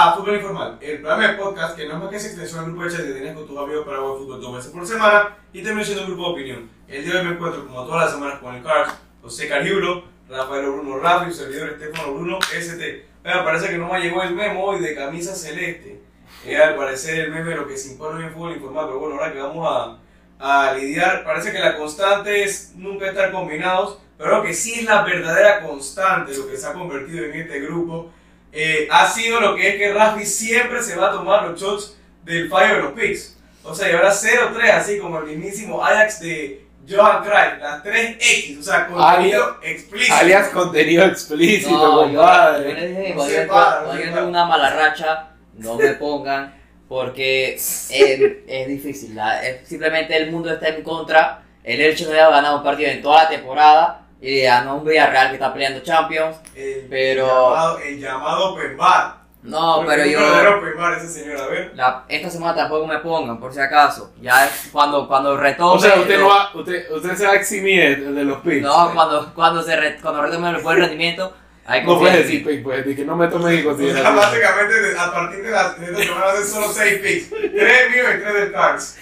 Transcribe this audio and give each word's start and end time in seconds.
a 0.00 0.12
Fútbol 0.12 0.36
Informal, 0.36 0.78
el 0.80 1.00
programa 1.00 1.26
de 1.26 1.34
podcast 1.34 1.76
que 1.76 1.88
no 1.88 1.94
es 1.94 1.98
más 1.98 2.08
que 2.08 2.16
esa 2.18 2.28
extensión 2.28 2.60
del 2.60 2.70
grupo 2.70 2.84
de 2.84 2.96
chat 2.96 3.04
que 3.04 3.12
tienes 3.14 3.34
con 3.34 3.48
tus 3.48 3.58
amigos 3.58 3.84
para 3.84 3.98
jugar 3.98 4.18
fútbol 4.18 4.40
dos 4.40 4.54
veces 4.54 4.70
por 4.70 4.86
semana 4.86 5.36
y 5.52 5.60
también 5.60 5.84
siendo 5.84 6.04
un 6.04 6.10
grupo 6.10 6.28
de 6.28 6.32
opinión. 6.34 6.70
El 6.86 7.02
día 7.02 7.14
de 7.14 7.18
hoy 7.18 7.24
me 7.24 7.32
encuentro 7.32 7.66
como 7.66 7.84
todas 7.84 8.04
las 8.04 8.12
semanas 8.12 8.38
con 8.38 8.54
el 8.54 8.62
Cars, 8.62 8.94
José 9.20 9.48
Cariulo, 9.48 10.04
Rafael 10.28 10.66
Bruno 10.66 11.00
Rafi, 11.00 11.32
su 11.32 11.38
servidor 11.38 11.70
Estefano 11.70 12.14
Bruno 12.14 12.38
ST. 12.38 13.06
Pero 13.24 13.44
parece 13.44 13.70
que 13.70 13.78
no 13.78 13.92
me 13.92 13.98
llegó 13.98 14.22
el 14.22 14.36
memo 14.36 14.66
hoy 14.66 14.78
de 14.78 14.94
camisa 14.94 15.34
celeste. 15.34 16.00
Es 16.46 16.60
al 16.60 16.76
parecer 16.76 17.18
el 17.18 17.32
meme 17.32 17.50
de 17.50 17.56
lo 17.56 17.66
que 17.66 17.76
se 17.76 17.90
impone 17.90 18.24
en 18.24 18.32
fútbol 18.32 18.52
informal, 18.52 18.86
pero 18.86 19.00
bueno, 19.00 19.16
ahora 19.16 19.32
que 19.32 19.40
vamos 19.40 19.66
a, 19.68 20.68
a 20.68 20.74
lidiar, 20.74 21.24
parece 21.24 21.50
que 21.50 21.58
la 21.58 21.76
constante 21.76 22.44
es 22.44 22.72
nunca 22.76 23.08
estar 23.08 23.32
combinados, 23.32 23.98
pero 24.16 24.44
que 24.44 24.54
sí 24.54 24.74
es 24.74 24.84
la 24.84 25.02
verdadera 25.02 25.60
constante 25.60 26.36
lo 26.36 26.46
que 26.46 26.56
se 26.56 26.68
ha 26.68 26.72
convertido 26.72 27.24
en 27.24 27.34
este 27.34 27.58
grupo. 27.62 28.12
Eh, 28.52 28.88
ha 28.90 29.06
sido 29.08 29.40
lo 29.40 29.54
que 29.54 29.68
es 29.68 29.74
que 29.76 29.92
Rafi 29.92 30.24
siempre 30.24 30.82
se 30.82 30.96
va 30.96 31.08
a 31.08 31.12
tomar 31.12 31.44
los 31.44 31.60
shots 31.60 31.96
del 32.24 32.48
fallo 32.48 32.76
de 32.76 32.82
los 32.82 32.92
picks. 32.92 33.36
O 33.62 33.74
sea, 33.74 33.90
y 33.90 33.92
ahora 33.94 34.10
0-3, 34.12 34.70
así 34.72 34.98
como 34.98 35.18
el 35.18 35.26
mismísimo 35.26 35.84
Ajax 35.84 36.20
de 36.20 36.64
Johan 36.88 37.22
Cruyff, 37.22 37.60
las 37.60 37.84
3X, 37.84 38.58
o 38.58 38.62
sea, 38.62 38.86
contenido 38.86 39.58
explícito. 39.62 40.14
Alias 40.14 40.48
contenido 40.48 41.04
explícito, 41.04 41.70
No, 41.70 42.06
yo, 42.06 42.12
yo 42.12 42.18
compadre. 42.18 42.74
les 42.74 42.88
dije, 42.96 43.14
No 43.14 43.24
se 43.26 43.42
yo 43.42 43.48
para, 43.48 43.70
cuando 43.82 43.86
no 43.86 43.92
yo 43.92 43.98
se 43.98 44.04
tengo 44.04 44.14
para. 44.16 44.26
una 44.26 44.44
mala 44.46 44.70
racha, 44.74 45.28
no 45.58 45.74
me 45.74 45.88
pongan, 45.94 46.54
porque 46.88 47.54
es, 47.54 47.90
es 47.90 48.68
difícil. 48.68 49.14
la- 49.14 49.46
es- 49.46 49.68
simplemente 49.68 50.16
el 50.16 50.30
mundo 50.30 50.50
está 50.50 50.68
en 50.68 50.82
contra. 50.82 51.42
El 51.62 51.82
Elche 51.82 52.04
no 52.06 52.10
había 52.12 52.30
ganado 52.30 52.56
un 52.58 52.64
partido 52.64 52.88
en 52.90 53.02
toda 53.02 53.24
la 53.24 53.28
temporada. 53.28 54.06
Y 54.20 54.42
ganó 54.42 54.76
un 54.78 54.84
Villarreal 54.84 55.28
que 55.28 55.34
está 55.34 55.52
peleando 55.52 55.80
Champions. 55.80 56.36
El 56.54 56.86
Pero- 56.90 57.26
llamado, 57.26 57.78
el 57.78 58.00
llamado 58.00 58.52
open 58.54 58.76
bar. 58.76 59.18
No, 59.44 59.84
pero 59.86 60.04
yo. 60.04 60.18
verdadero 60.18 60.58
open 60.58 60.76
bar 60.76 60.98
ese 60.98 61.08
señor, 61.08 61.40
a 61.40 61.46
ver. 61.46 61.72
la- 61.76 62.04
esta 62.08 62.28
semana 62.28 62.54
tampoco 62.56 62.86
me 62.88 62.98
pongan, 62.98 63.38
por 63.38 63.54
si 63.54 63.60
acaso. 63.60 64.12
Ya 64.20 64.50
cuando, 64.72 65.06
cuando 65.06 65.36
retome. 65.36 65.76
O 65.76 65.78
sea, 65.78 65.94
usted, 66.00 66.16
lo- 66.18 66.22
no 66.22 66.28
va, 66.28 66.50
usted, 66.54 66.90
usted 66.90 67.14
se 67.14 67.26
va 67.26 67.32
a 67.32 67.36
eximir 67.36 67.98
de, 68.04 68.12
de 68.12 68.24
los 68.24 68.38
picks. 68.38 68.62
No, 68.62 68.92
cuando, 68.92 69.32
cuando, 69.34 69.62
se 69.62 69.76
re- 69.76 69.96
cuando 70.02 70.22
retome 70.22 70.50
el 70.50 70.62
buen 70.62 70.78
rendimiento. 70.78 71.32
Hay 71.70 71.84
No 71.84 71.98
puedes 71.98 72.16
decir 72.24 72.44
pick, 72.46 72.62
puedes 72.62 72.82
decir 72.82 72.96
que 72.96 73.04
no 73.04 73.14
me 73.14 73.28
tomen 73.28 73.52
en 73.52 73.58
O 73.58 73.62
sea, 73.62 73.70
consideración. 73.72 74.16
básicamente, 74.16 74.98
a 74.98 75.12
partir 75.12 75.42
de, 75.44 75.50
la, 75.50 75.68
de 75.74 75.84
esta 75.84 76.02
semana 76.02 76.24
van 76.26 76.36
a 76.36 76.44
solo 76.46 76.68
6 76.72 76.98
picks. 77.00 77.28
3 77.30 77.90
míos 77.90 78.06
y 78.16 78.20
3 78.22 78.34
del 78.34 78.52
Cars. 78.52 78.98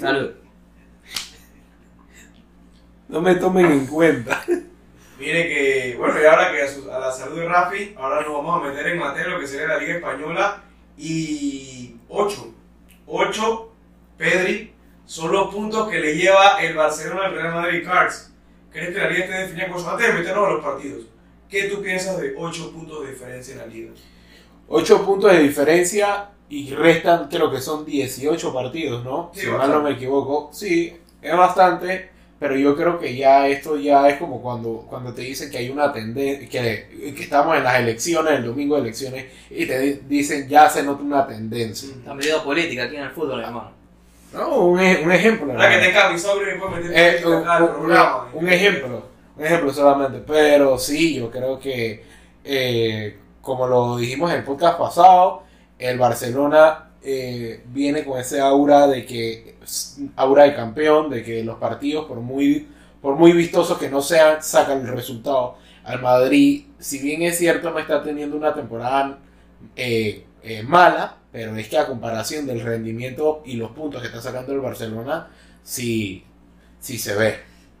Salud. 0.00 0.30
No 3.08 3.20
me 3.20 3.34
tomen 3.36 3.66
en 3.66 3.86
cuenta. 3.86 4.44
Mire 5.18 5.48
que, 5.48 5.94
bueno, 5.98 6.14
y 6.22 6.24
ahora 6.26 6.52
que 6.52 6.62
a, 6.62 6.68
su- 6.68 6.90
a 6.90 6.98
la 6.98 7.10
salud 7.10 7.38
de 7.40 7.48
Rafi, 7.48 7.94
ahora 7.96 8.20
nos 8.22 8.32
vamos 8.34 8.60
a 8.62 8.68
meter 8.68 8.86
en 8.88 8.98
materia 8.98 9.28
lo 9.32 9.40
que 9.40 9.46
sería 9.46 9.66
la 9.68 9.78
Liga 9.78 9.94
Española. 9.96 10.62
Y 10.96 11.96
8, 12.08 12.54
8, 13.06 13.72
Pedri, 14.16 14.72
son 15.06 15.32
los 15.32 15.52
puntos 15.54 15.88
que 15.88 15.98
le 16.00 16.16
lleva 16.16 16.60
el 16.62 16.76
Barcelona 16.76 17.26
al 17.26 17.34
Real 17.34 17.54
Madrid 17.54 17.82
Cards. 17.84 18.32
¿Crees 18.70 18.90
que 18.90 18.98
la 18.98 19.08
Liga 19.10 19.24
esté 19.24 19.38
definida 19.38 19.68
con 19.68 19.78
eso? 19.78 19.90
Antes 19.90 20.06
de 20.06 20.12
meternos 20.12 20.46
a 20.46 20.50
los 20.50 20.64
partidos, 20.64 21.04
¿qué 21.48 21.64
tú 21.64 21.80
piensas 21.82 22.20
de 22.20 22.34
8 22.36 22.72
puntos 22.72 23.04
de 23.04 23.12
diferencia 23.12 23.52
en 23.54 23.58
la 23.60 23.66
Liga? 23.66 23.92
8 24.68 25.04
puntos 25.06 25.32
de 25.32 25.38
diferencia 25.40 26.28
y 26.50 26.70
restan, 26.74 27.28
creo 27.28 27.50
que 27.50 27.60
son 27.60 27.84
18 27.86 28.52
partidos, 28.52 29.02
¿no? 29.04 29.30
Sí, 29.34 29.40
si 29.42 29.46
mal 29.48 29.70
no 29.70 29.82
me 29.82 29.92
equivoco. 29.92 30.50
Sí, 30.52 30.96
es 31.22 31.36
bastante, 31.36 32.10
pero 32.38 32.56
yo 32.56 32.76
creo 32.76 32.98
que 32.98 33.16
ya 33.16 33.48
esto 33.48 33.76
ya 33.76 34.08
es 34.08 34.16
como 34.18 34.40
cuando, 34.40 34.86
cuando 34.88 35.12
te 35.12 35.22
dicen 35.22 35.50
que 35.50 35.58
hay 35.58 35.70
una 35.70 35.92
tendencia, 35.92 36.48
que, 36.48 37.14
que 37.14 37.22
estamos 37.22 37.56
en 37.56 37.64
las 37.64 37.80
elecciones, 37.80 38.34
el 38.34 38.44
domingo 38.46 38.76
de 38.76 38.82
elecciones, 38.82 39.26
y 39.50 39.66
te 39.66 39.78
di- 39.78 40.00
dicen 40.08 40.48
ya 40.48 40.68
se 40.70 40.82
nota 40.82 41.02
una 41.02 41.26
tendencia. 41.26 41.88
Está 41.88 42.14
metido 42.14 42.42
política 42.44 42.84
aquí 42.84 42.96
en 42.96 43.02
el 43.02 43.10
fútbol, 43.10 43.40
hermano. 43.40 43.72
No, 44.32 44.56
un, 44.66 44.80
e- 44.80 45.00
un 45.02 45.10
ejemplo. 45.10 45.50
Ahora 45.52 45.70
que 45.70 45.86
te 45.86 45.92
cambie 45.92 46.18
sobre 46.18 46.54
y 46.54 46.58
puedes 46.58 46.84
meter 46.84 46.92
Eh, 46.94 47.26
un, 47.26 48.44
un 48.44 48.48
ejemplo, 48.48 49.02
un 49.36 49.44
ejemplo 49.44 49.72
solamente, 49.72 50.22
pero 50.26 50.78
sí, 50.78 51.14
yo 51.16 51.30
creo 51.30 51.58
que 51.58 52.04
eh, 52.44 53.16
como 53.40 53.66
lo 53.66 53.96
dijimos 53.96 54.30
en 54.30 54.38
el 54.38 54.44
podcast 54.44 54.78
pasado, 54.78 55.42
el 55.78 55.98
Barcelona 55.98 56.90
eh, 57.02 57.62
viene 57.66 58.04
con 58.04 58.18
ese 58.20 58.40
aura 58.40 58.86
de 58.86 59.06
que 59.06 59.54
aura 60.16 60.44
de 60.44 60.54
campeón, 60.54 61.10
de 61.10 61.22
que 61.22 61.44
los 61.44 61.58
partidos 61.58 62.06
por 62.06 62.20
muy 62.20 62.68
por 63.00 63.16
muy 63.16 63.32
vistosos 63.32 63.78
que 63.78 63.88
no 63.90 64.02
sean 64.02 64.42
sacan 64.42 64.80
el 64.80 64.88
resultado. 64.88 65.56
Al 65.84 66.02
Madrid, 66.02 66.64
si 66.78 66.98
bien 67.00 67.22
es 67.22 67.38
cierto 67.38 67.70
no 67.70 67.78
está 67.78 68.02
teniendo 68.02 68.36
una 68.36 68.54
temporada 68.54 69.18
eh, 69.76 70.26
eh, 70.42 70.62
mala, 70.62 71.16
pero 71.32 71.56
es 71.56 71.68
que 71.68 71.78
a 71.78 71.86
comparación 71.86 72.46
del 72.46 72.60
rendimiento 72.60 73.42
y 73.44 73.54
los 73.56 73.70
puntos 73.72 74.00
que 74.00 74.08
está 74.08 74.20
sacando 74.20 74.52
el 74.52 74.60
Barcelona, 74.60 75.28
sí, 75.62 76.24
sí 76.80 76.98
se 76.98 77.14
ve. 77.14 77.36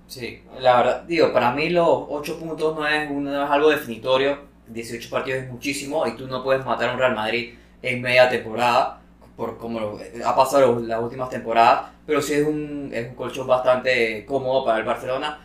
Sí, 0.06 0.42
la 0.60 0.76
verdad, 0.78 1.02
digo, 1.02 1.32
para 1.32 1.52
mí 1.52 1.68
los 1.70 1.86
8 2.08 2.38
puntos 2.38 2.74
no 2.76 2.86
es, 2.86 3.10
un- 3.10 3.28
algo 3.28 3.70
definitorio. 3.70 4.46
18 4.66 5.08
partidos 5.10 5.42
es 5.44 5.50
muchísimo 5.50 6.06
y 6.06 6.16
tú 6.16 6.26
no 6.26 6.42
puedes 6.44 6.64
matar 6.64 6.90
a 6.90 6.92
un 6.92 6.98
Real 6.98 7.14
Madrid 7.14 7.54
en 7.82 8.02
media 8.02 8.28
temporada, 8.28 9.00
por 9.38 9.56
como 9.56 10.00
ha 10.24 10.34
pasado 10.34 10.80
las 10.80 11.00
últimas 11.00 11.30
temporadas, 11.30 11.92
pero 12.04 12.20
sí 12.20 12.34
es 12.34 12.44
un, 12.44 12.90
es 12.92 13.08
un 13.08 13.14
colchón 13.14 13.46
bastante 13.46 14.26
cómodo 14.26 14.64
para 14.64 14.78
el 14.78 14.84
Barcelona. 14.84 15.38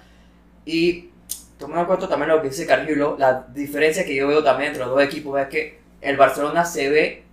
Y 0.66 1.12
tomando 1.60 1.82
en 1.82 1.86
cuenta 1.86 2.10
también 2.10 2.30
lo 2.30 2.42
que 2.42 2.50
dice 2.50 2.66
Cargillo, 2.66 3.16
la 3.20 3.46
diferencia 3.54 4.04
que 4.04 4.16
yo 4.16 4.28
veo 4.28 4.44
también 4.44 4.70
entre 4.70 4.84
los 4.84 4.96
dos 4.96 5.04
equipos 5.04 5.40
es 5.40 5.48
que 5.48 5.80
el 6.02 6.18
Barcelona 6.18 6.66
se 6.66 6.90
ve 6.90 7.24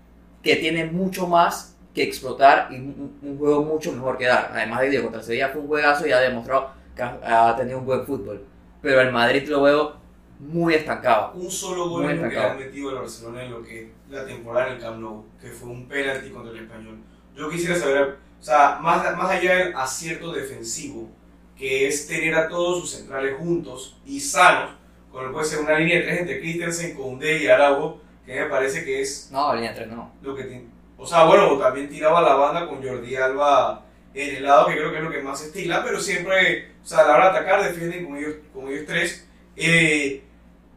que 0.42 0.56
tiene 0.56 0.84
mucho 0.84 1.26
más 1.26 1.78
que 1.94 2.02
explotar 2.02 2.68
y 2.70 2.74
un, 2.74 3.38
juego 3.38 3.64
mucho 3.64 3.90
mejor 3.92 4.18
que 4.18 4.26
dar. 4.26 4.50
Además 4.52 4.82
de 4.82 4.90
que 4.90 5.02
contra 5.02 5.22
Sevilla 5.22 5.48
fue 5.48 5.62
un 5.62 5.66
juegazo 5.66 6.06
y 6.06 6.12
ha 6.12 6.20
demostrado 6.20 6.72
que 6.94 7.02
ha 7.02 7.48
ha 7.48 7.56
tenido 7.56 7.78
un 7.78 7.86
buen 7.86 8.04
fútbol. 8.04 8.44
Pero 8.82 9.00
el 9.00 9.12
Madrid 9.12 9.48
lo 9.48 9.62
veo 9.62 9.94
muy 10.40 10.74
estancado. 10.74 11.32
un 11.34 11.50
solo 11.50 11.88
gol 11.88 12.10
en 12.10 12.22
lo 12.22 12.28
que 12.30 12.38
han 12.38 12.58
metido 12.58 12.88
al 12.90 12.96
Barcelona 12.96 13.44
en 13.44 13.50
lo 13.52 13.62
que 13.62 13.82
es 13.82 13.88
la 14.08 14.24
temporada 14.24 14.68
en 14.68 14.72
el 14.74 14.80
Camp 14.80 14.98
Nou, 14.98 15.24
que 15.40 15.48
fue 15.48 15.68
un 15.68 15.86
penalti 15.86 16.30
contra 16.30 16.52
el 16.52 16.64
Español. 16.64 16.98
Yo 17.36 17.48
quisiera 17.50 17.76
saber, 17.76 18.16
o 18.40 18.42
sea, 18.42 18.78
más, 18.80 19.16
más 19.16 19.30
allá 19.30 19.54
del 19.56 19.76
acierto 19.76 20.32
defensivo, 20.32 21.08
que 21.56 21.86
es 21.86 22.06
tener 22.08 22.34
a 22.34 22.48
todos 22.48 22.80
sus 22.80 22.90
centrales 22.92 23.36
juntos 23.38 23.98
y 24.06 24.18
sanos, 24.18 24.70
como 25.12 25.30
puede 25.32 25.44
ser 25.44 25.60
una 25.60 25.78
línea 25.78 25.96
de 25.98 26.02
tres 26.04 26.20
entre 26.20 26.40
Christensen, 26.40 26.94
Koundé 26.96 27.42
y 27.42 27.46
Araujo, 27.48 28.00
que 28.24 28.40
me 28.40 28.46
parece 28.46 28.84
que 28.84 29.00
es 29.02 29.28
No, 29.30 29.54
línea 29.54 29.74
3 29.74 29.88
no. 29.88 30.12
lo 30.22 30.34
que 30.34 30.44
tiene. 30.44 30.68
O 30.96 31.06
sea, 31.06 31.24
bueno, 31.24 31.58
también 31.58 31.88
tiraba 31.88 32.22
la 32.22 32.34
banda 32.34 32.66
con 32.66 32.82
Jordi 32.82 33.14
Alba 33.16 33.84
en 34.14 34.36
el 34.36 34.42
lado, 34.44 34.66
que 34.68 34.74
creo 34.74 34.90
que 34.90 34.98
es 34.98 35.04
lo 35.04 35.10
que 35.10 35.22
más 35.22 35.42
estila, 35.42 35.82
pero 35.84 36.00
siempre, 36.00 36.72
o 36.82 36.86
sea, 36.86 37.00
a 37.00 37.06
la 37.08 37.14
hora 37.14 37.32
de 37.32 37.38
atacar, 37.38 37.62
defienden 37.62 38.06
con 38.06 38.16
ellos, 38.16 38.34
con 38.54 38.68
ellos 38.68 38.84
tres. 38.86 39.26
Eh, 39.56 40.22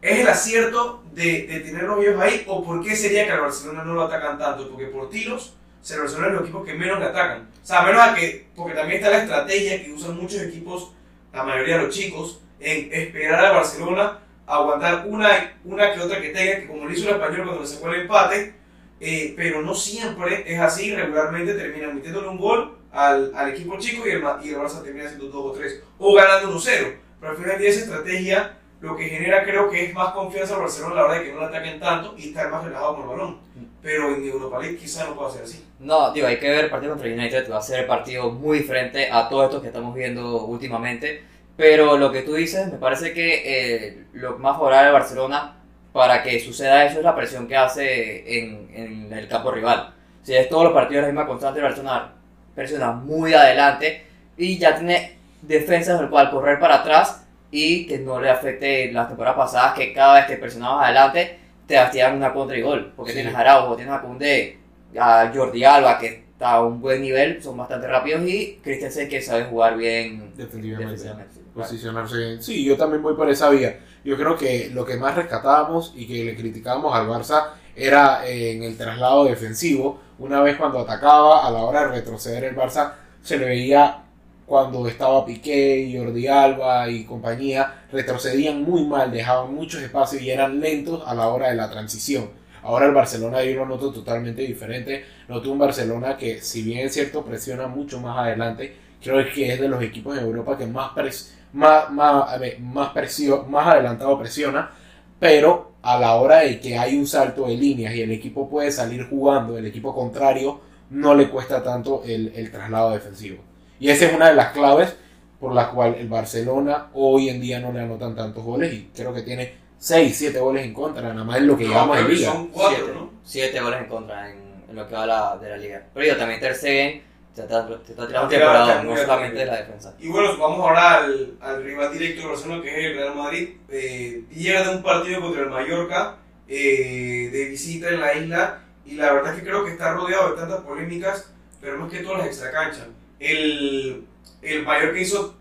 ¿Es 0.04 0.20
el 0.20 0.28
acierto 0.28 1.02
de, 1.14 1.48
de 1.48 1.62
tenerlos 1.62 2.04
ellos 2.04 2.20
ahí 2.20 2.44
o 2.46 2.62
por 2.62 2.84
qué 2.84 2.94
sería 2.94 3.26
que 3.26 3.32
al 3.32 3.40
Barcelona 3.40 3.86
no 3.86 3.94
lo 3.94 4.04
atacan 4.04 4.38
tanto? 4.38 4.70
Porque 4.70 4.88
por 4.88 5.10
tiros, 5.10 5.56
el 5.90 6.00
Barcelona 6.02 6.28
es 6.28 6.34
los 6.34 6.42
equipos 6.44 6.66
que 6.66 6.74
menos 6.74 7.00
le 7.00 7.06
atacan. 7.06 7.50
O 7.64 7.66
sea, 7.66 7.80
a 7.80 7.86
menos 7.86 8.02
a 8.02 8.14
que, 8.14 8.48
porque 8.54 8.74
también 8.74 8.98
está 8.98 9.10
la 9.10 9.24
estrategia 9.24 9.82
que 9.82 9.94
usan 9.94 10.18
muchos 10.18 10.42
equipos, 10.42 10.92
la 11.32 11.44
mayoría 11.44 11.78
de 11.78 11.86
los 11.86 11.96
chicos, 11.96 12.42
en 12.60 12.94
esperar 12.94 13.46
al 13.46 13.56
Barcelona 13.56 14.20
a 14.46 14.56
aguantar 14.56 15.06
una, 15.08 15.54
una 15.64 15.94
que 15.94 16.02
otra 16.02 16.22
que 16.22 16.30
tenga, 16.32 16.60
que 16.60 16.68
como 16.68 16.84
lo 16.84 16.92
hizo 16.92 17.08
el 17.08 17.16
español 17.16 17.46
cuando 17.46 17.62
le 17.62 17.68
sacó 17.68 17.88
el 17.88 18.02
empate, 18.02 18.56
eh, 19.00 19.34
pero 19.38 19.62
no 19.62 19.74
siempre 19.74 20.44
es 20.46 20.60
así, 20.60 20.94
regularmente 20.94 21.54
terminan 21.54 21.96
metiéndole 21.96 22.28
un 22.28 22.38
gol 22.38 22.78
al, 22.92 23.32
al 23.34 23.54
equipo 23.54 23.80
chico 23.80 24.06
y 24.06 24.12
el, 24.12 24.24
y 24.44 24.50
el 24.50 24.58
Barça 24.58 24.84
termina 24.84 25.06
haciendo 25.06 25.28
2 25.28 25.46
o 25.46 25.52
3 25.54 25.84
o 25.98 26.14
ganando 26.14 26.60
1-0. 26.60 26.94
Pero 27.22 27.32
al 27.32 27.38
final 27.38 27.58
día 27.58 27.70
esa 27.70 27.80
estrategia 27.80 28.58
lo 28.84 28.98
que 28.98 29.06
genera 29.06 29.46
creo 29.46 29.70
que 29.70 29.86
es 29.86 29.94
más 29.94 30.12
confianza 30.12 30.56
al 30.56 30.64
Barcelona 30.64 30.92
a 30.92 30.96
la 30.98 31.06
hora 31.06 31.14
de 31.14 31.24
que 31.24 31.32
no 31.32 31.40
le 31.40 31.46
ataquen 31.46 31.80
tanto 31.80 32.16
y 32.18 32.28
estar 32.28 32.52
más 32.52 32.66
relajado 32.66 32.96
con 32.96 33.04
el 33.04 33.10
balón. 33.12 33.38
Pero 33.82 34.14
en 34.14 34.28
Europa 34.28 34.60
League 34.60 34.76
quizá 34.76 35.06
no 35.06 35.16
pueda 35.16 35.32
ser 35.32 35.44
así. 35.44 35.66
No, 35.80 36.12
digo, 36.12 36.28
hay 36.28 36.38
que 36.38 36.50
ver 36.50 36.66
el 36.66 36.70
partido 36.70 36.92
contra 36.92 37.10
United, 37.10 37.50
va 37.50 37.60
a 37.60 37.62
ser 37.62 37.80
el 37.80 37.86
partido 37.86 38.30
muy 38.30 38.58
diferente 38.58 39.10
a 39.10 39.30
todos 39.30 39.46
estos 39.46 39.62
que 39.62 39.68
estamos 39.70 39.96
viendo 39.96 40.44
últimamente. 40.44 41.24
Pero 41.56 41.98
lo 41.98 42.12
que 42.12 42.24
tú 42.24 42.34
dices, 42.34 42.70
me 42.70 42.78
parece 42.78 43.14
que 43.14 43.44
eh, 43.46 44.04
lo 44.12 44.38
más 44.38 44.58
favorable 44.58 44.88
al 44.88 44.94
Barcelona 44.94 45.56
para 45.94 46.22
que 46.22 46.38
suceda 46.42 46.84
eso 46.84 46.98
es 46.98 47.06
la 47.06 47.16
presión 47.16 47.48
que 47.48 47.56
hace 47.56 48.38
en, 48.38 48.70
en 48.74 49.14
el 49.14 49.30
campo 49.30 49.52
rival. 49.52 49.94
Si 50.24 50.36
es 50.36 50.50
todos 50.50 50.66
los 50.66 50.74
partidos 50.74 51.04
la 51.04 51.08
misma 51.08 51.26
constante, 51.26 51.60
el 51.60 51.66
Barcelona 51.68 52.16
presiona 52.54 52.92
muy 52.92 53.34
adelante 53.34 54.06
y 54.36 54.58
ya 54.58 54.76
tiene 54.76 55.20
defensas 55.42 56.02
del 56.02 56.10
cual 56.10 56.30
correr 56.30 56.60
para 56.60 56.82
atrás 56.82 57.23
y 57.56 57.86
que 57.86 58.00
no 58.00 58.20
le 58.20 58.32
afecte 58.32 58.92
las 58.92 59.08
temporadas 59.08 59.38
pasadas 59.38 59.74
que 59.76 59.94
cada 59.94 60.16
vez 60.16 60.26
que 60.26 60.38
presionabas 60.38 60.86
adelante 60.86 61.38
te 61.68 61.78
hacían 61.78 62.18
una 62.18 62.34
contra 62.34 62.58
y 62.58 62.62
gol. 62.64 62.92
Porque 62.96 63.12
Sí. 63.12 63.18
tienes 63.20 63.36
a 63.36 63.40
Araujo, 63.42 63.76
tienes 63.76 63.94
a 63.94 64.02
Koundé, 64.02 64.58
a 65.00 65.32
Jordi 65.34 65.64
Alba 65.64 66.00
que 66.00 66.08
está 66.34 66.54
a 66.54 66.64
un 66.64 66.82
buen 66.82 67.02
nivel, 67.04 67.42
son 67.44 67.56
bastante 67.56 67.86
rápidos 67.88 68.24
y 68.28 68.60
Christensen 68.64 69.08
que 69.08 69.22
sabe 69.22 69.44
jugar 69.46 69.78
bien 69.78 70.34
Definitivamente. 70.36 70.94
defensivamente. 70.94 71.40
Posicionarse 71.54 72.18
bien. 72.18 72.42
Sí, 72.42 72.64
yo 72.66 72.76
también 72.76 73.04
voy 73.04 73.14
por 73.16 73.30
esa 73.30 73.50
vía. 73.52 73.80
Yo 74.04 74.18
creo 74.18 74.36
que 74.36 74.72
lo 74.74 74.84
que 74.84 74.98
más 74.98 75.14
rescatábamos 75.16 75.94
y 75.96 76.08
que 76.08 76.24
le 76.24 76.36
criticábamos 76.36 76.94
al 76.96 77.08
Barça 77.08 77.50
era 77.76 78.26
eh, 78.28 78.54
en 78.54 78.64
el 78.64 78.76
traslado 78.76 79.26
defensivo. 79.26 80.02
Una 80.18 80.42
vez 80.42 80.58
cuando 80.58 80.80
atacaba, 80.80 81.46
a 81.48 81.52
la 81.52 81.60
hora 81.64 81.82
de 81.82 81.88
retroceder 82.00 82.44
el 82.46 82.56
Barça, 82.56 82.94
se 83.22 83.38
le 83.38 83.46
veía 83.46 84.03
cuando 84.46 84.88
estaba 84.88 85.26
Piqué, 85.26 85.94
Jordi 85.96 86.28
Alba 86.28 86.90
y 86.90 87.06
compañía, 87.06 87.86
retrocedían 87.92 88.64
muy 88.64 88.86
mal, 88.86 89.12
dejaban 89.12 89.54
muchos 89.54 89.82
espacios 89.82 90.22
y 90.22 90.30
eran 90.30 90.60
lentos 90.60 91.04
a 91.06 91.16
la 91.16 91.28
hora 91.28 91.50
de 91.50 91.56
la 91.56 91.70
transición. 91.70 92.30
Ahora 92.64 92.86
el 92.86 92.94
Barcelona 92.94 93.44
yo 93.44 93.56
lo 93.58 93.66
noto 93.66 93.92
totalmente 93.92 94.42
diferente. 94.42 95.04
Noto 95.28 95.52
un 95.52 95.60
Barcelona 95.60 96.18
que, 96.18 96.42
si 96.42 96.64
bien 96.64 96.86
es 96.86 96.94
cierto, 96.94 97.24
presiona 97.24 97.68
mucho 97.68 98.00
más 98.00 98.18
adelante. 98.18 98.76
Creo 99.02 99.24
que 99.34 99.54
es 99.54 99.60
de 99.60 99.68
los 99.68 99.84
equipos 99.84 100.18
en 100.18 100.24
Europa 100.24 100.58
que 100.58 100.66
más, 100.66 100.92
pres 100.94 101.38
más, 101.52 101.92
más, 101.92 102.40
ver, 102.40 102.60
más, 102.60 102.90
presio 102.92 103.44
más 103.44 103.68
adelantado 103.68 104.18
presiona. 104.18 104.72
Pero 105.20 105.74
a 105.82 106.00
la 106.00 106.16
hora 106.16 106.40
de 106.40 106.60
que 106.60 106.78
hay 106.78 106.98
un 106.98 107.06
salto 107.06 107.48
de 107.48 107.58
líneas 107.58 107.94
y 107.96 108.02
el 108.02 108.12
equipo 108.12 108.50
puede 108.50 108.72
salir 108.72 109.08
jugando, 109.10 109.58
el 109.58 109.66
equipo 109.66 109.94
contrario 109.94 110.62
no 110.90 111.16
le 111.16 111.30
cuesta 111.30 111.62
tanto 111.62 112.04
el, 112.06 112.32
el 112.36 112.50
traslado 112.50 112.92
defensivo. 112.92 113.53
Y 113.84 113.90
esa 113.90 114.06
es 114.06 114.14
una 114.14 114.30
de 114.30 114.36
las 114.36 114.54
claves 114.54 114.96
por 115.42 115.54
la 115.54 115.70
cual 115.70 115.96
el 116.00 116.08
Barcelona 116.08 116.88
hoy 116.94 117.28
en 117.28 117.42
día 117.42 117.60
no 117.60 117.74
le 117.74 117.82
anotan 117.82 118.16
tantos 118.16 118.42
goles 118.42 118.72
y 118.74 118.90
creo 118.96 119.14
que 119.14 119.24
tiene 119.24 119.56
6, 119.78 120.16
7 120.18 120.40
goles 120.40 120.64
en 120.64 120.74
contra, 120.74 121.10
nada 121.10 121.26
más 121.26 121.36
es 121.40 121.44
lo 121.44 121.58
que 121.58 121.66
No, 121.66 121.72
llevamos 121.72 121.98
en 122.00 122.08
liga. 122.08 122.32
son 122.32 122.48
cuatro, 122.48 122.78
siete, 122.78 122.94
¿no? 122.94 123.10
siete 123.26 123.60
goles 123.60 123.80
en 123.82 123.88
contra 123.88 124.30
en, 124.32 124.38
en 124.70 124.76
lo 124.78 124.88
que 124.88 124.96
va 124.96 125.06
la, 125.06 125.36
de 125.36 125.50
la 125.50 125.58
liga. 125.58 125.86
Pero 125.94 126.08
yo 126.08 126.16
también 126.16 126.40
Ter 126.40 126.56
Stegen 126.56 127.04
te 127.36 127.42
está, 127.42 127.68
te 127.68 127.92
está 127.92 128.08
tirando 128.08 128.30
temporada, 128.30 128.84
no 128.84 128.92
muy 128.92 128.98
solamente 129.02 129.40
de 129.40 129.46
la 129.48 129.58
defensa. 129.58 129.94
Y 130.00 130.08
bueno, 130.08 130.38
vamos 130.38 130.60
ahora 130.62 131.04
al, 131.04 131.34
al 131.42 131.62
rival 131.62 131.92
directo 131.92 132.22
de 132.22 132.28
Barcelona, 132.28 132.62
que 132.62 132.70
es 132.70 132.86
el 132.86 132.96
Real 132.96 133.16
Madrid. 133.16 133.50
Eh, 133.68 134.24
pierde 134.34 134.78
un 134.78 134.82
partido 134.82 135.20
contra 135.20 135.42
el 135.42 135.50
Mallorca 135.50 136.16
eh, 136.48 137.30
de 137.34 137.46
visita 137.50 137.90
en 137.90 138.00
la 138.00 138.14
isla. 138.14 138.60
Y 138.86 138.94
la 138.96 139.12
verdad 139.12 139.34
es 139.34 139.42
que 139.42 139.46
creo 139.46 139.66
que 139.66 139.72
está 139.72 139.92
rodeado 139.94 140.30
de 140.30 140.38
tantas 140.38 140.62
polémicas, 140.62 141.34
pero 141.60 141.78
más 141.80 141.92
que 141.92 142.00
todas 142.00 142.20
las 142.20 142.28
extracanchas. 142.28 142.88
El, 143.24 144.04
el 144.42 144.64
Mallorca 144.64 145.00
hizo 145.00 145.36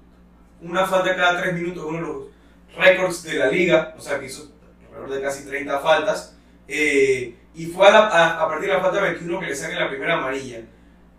una 0.61 0.87
falta 0.87 1.17
cada 1.17 1.41
tres 1.43 1.55
minutos, 1.55 1.85
uno 1.85 1.97
de 1.99 2.03
los 2.07 2.23
récords 2.77 3.23
de 3.25 3.35
la 3.35 3.49
liga, 3.49 3.95
o 3.99 4.01
sea 4.01 4.19
que 4.21 4.27
hizo 4.27 4.53
alrededor 4.89 5.11
de 5.17 5.23
casi 5.23 5.45
30 5.47 5.79
faltas. 5.81 6.37
eh, 6.69 7.35
y 7.55 7.67
fue 7.67 7.87
a, 7.87 7.91
la- 7.91 8.07
a- 8.09 8.43
a 8.45 8.49
partir 8.49 8.69
de 8.69 8.75
la 8.77 8.81
falta 8.81 9.01
21 9.03 9.39
que 9.41 9.47
le 9.47 9.55
saquen 9.57 9.79
la 9.79 9.89
primera 9.91 10.15
amarilla. 10.15 10.61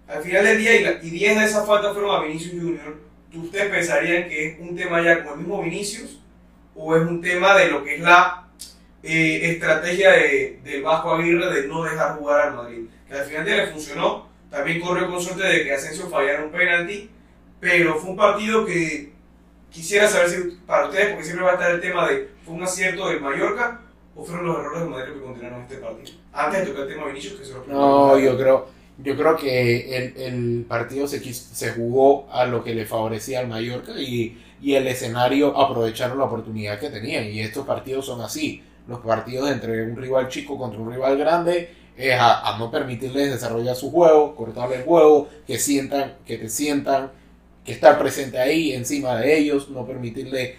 Al 0.07 0.23
final 0.23 0.43
del 0.45 0.57
día, 0.57 0.75
y, 0.75 0.83
la- 0.83 1.03
y 1.03 1.09
10 1.11 1.37
de 1.39 1.45
esas 1.45 1.67
faltas 1.67 1.93
fueron 1.93 2.15
a 2.15 2.23
Vinicius 2.23 2.53
Junior, 2.59 2.97
¿ustedes 3.35 3.69
pensarían 3.69 4.27
que 4.29 4.47
es 4.47 4.59
un 4.59 4.75
tema 4.75 5.01
ya 5.03 5.19
como 5.21 5.33
el 5.35 5.39
mismo 5.41 5.61
Vinicius? 5.61 6.19
¿O 6.75 6.95
es 6.95 7.03
un 7.03 7.21
tema 7.21 7.55
de 7.55 7.67
lo 7.69 7.83
que 7.83 7.95
es 7.95 8.01
la 8.01 8.47
eh, 9.03 9.51
estrategia 9.51 10.11
de, 10.13 10.59
del 10.63 10.81
Vasco 10.81 11.13
Aguirre 11.13 11.53
de 11.61 11.67
no 11.67 11.83
dejar 11.83 12.17
jugar 12.17 12.47
al 12.47 12.55
Madrid? 12.55 12.85
Que 13.07 13.13
al 13.13 13.25
final 13.25 13.45
del 13.45 13.53
día 13.55 13.65
le 13.65 13.71
funcionó, 13.71 14.27
también 14.53 14.81
corrió 14.81 15.09
con 15.09 15.19
suerte 15.19 15.47
de 15.47 15.63
que 15.63 15.73
Asensio 15.73 16.05
fallara 16.07 16.43
un 16.43 16.51
penalti, 16.51 17.09
pero 17.59 17.95
fue 17.95 18.11
un 18.11 18.17
partido 18.17 18.63
que 18.63 19.11
quisiera 19.71 20.07
saber 20.07 20.29
si 20.29 20.57
para 20.67 20.85
ustedes, 20.85 21.09
porque 21.09 21.23
siempre 21.23 21.43
va 21.43 21.51
a 21.51 21.55
estar 21.55 21.71
el 21.71 21.81
tema 21.81 22.07
de 22.07 22.29
¿fue 22.45 22.53
un 22.53 22.61
acierto 22.61 23.09
del 23.09 23.19
Mallorca 23.19 23.81
o 24.15 24.23
fueron 24.23 24.45
los 24.45 24.59
errores 24.59 24.81
del 24.81 24.89
Madrid 24.91 25.13
que 25.13 25.21
continuaron 25.21 25.61
este 25.63 25.77
partido? 25.77 26.17
Antes 26.31 26.59
de 26.59 26.65
tocar 26.67 26.83
el 26.83 26.93
tema 26.93 27.07
Vinicius, 27.07 27.33
que 27.33 27.45
se 27.45 27.53
lo 27.53 27.65
No, 27.65 28.19
yo 28.19 28.37
creo, 28.37 28.67
yo 28.99 29.17
creo 29.17 29.35
que 29.37 29.97
el, 29.97 30.17
el 30.17 30.65
partido 30.67 31.07
se, 31.07 31.33
se 31.33 31.71
jugó 31.71 32.31
a 32.31 32.45
lo 32.45 32.63
que 32.63 32.75
le 32.75 32.85
favorecía 32.85 33.39
al 33.39 33.47
Mallorca 33.47 33.93
y, 33.99 34.37
y 34.61 34.75
el 34.75 34.85
escenario 34.85 35.57
aprovecharon 35.57 36.19
la 36.19 36.25
oportunidad 36.25 36.79
que 36.79 36.91
tenían. 36.91 37.25
Y 37.25 37.39
estos 37.39 37.65
partidos 37.65 38.05
son 38.05 38.21
así. 38.21 38.61
Los 38.87 38.99
partidos 38.99 39.49
entre 39.49 39.81
un 39.81 39.95
rival 39.95 40.27
chico 40.27 40.59
contra 40.59 40.79
un 40.79 40.91
rival 40.91 41.17
grande 41.17 41.81
es 41.97 42.15
a, 42.19 42.55
no 42.57 42.71
permitirles 42.71 43.31
desarrollar 43.31 43.75
su 43.75 43.91
juego, 43.91 44.35
cortarle 44.35 44.77
el 44.77 44.83
juego, 44.83 45.29
que 45.45 45.59
sientan, 45.59 46.15
que 46.25 46.37
te 46.37 46.49
sientan, 46.49 47.11
que 47.63 47.71
estar 47.71 47.97
presente 47.97 48.39
ahí 48.39 48.73
encima 48.73 49.15
de 49.15 49.37
ellos, 49.37 49.69
no 49.69 49.85
permitirle 49.85 50.57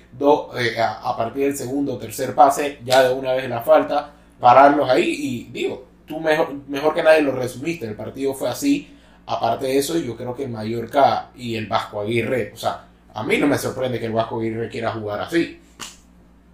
eh, 0.58 0.80
a, 0.80 1.16
partir 1.16 1.44
del 1.44 1.56
segundo 1.56 1.94
o 1.94 1.98
tercer 1.98 2.34
pase, 2.34 2.78
ya 2.84 3.02
de 3.02 3.14
una 3.14 3.32
vez 3.32 3.48
la 3.48 3.60
falta, 3.60 4.12
pararlos 4.40 4.88
ahí 4.88 5.04
y 5.04 5.44
digo, 5.52 5.86
tú 6.06 6.20
mejor, 6.20 6.54
mejor 6.68 6.94
que 6.94 7.02
nadie 7.02 7.22
lo 7.22 7.32
resumiste, 7.32 7.86
el 7.86 7.94
partido 7.94 8.32
fue 8.32 8.48
así, 8.48 8.96
aparte 9.26 9.66
de 9.66 9.78
eso 9.78 9.98
yo 9.98 10.16
creo 10.16 10.34
que 10.34 10.48
Mallorca 10.48 11.30
y 11.34 11.56
el 11.56 11.66
Vasco 11.66 12.00
Aguirre, 12.00 12.52
o 12.54 12.56
sea, 12.56 12.86
a 13.12 13.22
mí 13.22 13.38
no 13.38 13.46
me 13.46 13.58
sorprende 13.58 14.00
que 14.00 14.06
el 14.06 14.12
Vasco 14.12 14.38
Aguirre 14.38 14.68
quiera 14.68 14.92
jugar 14.92 15.20
así. 15.20 15.60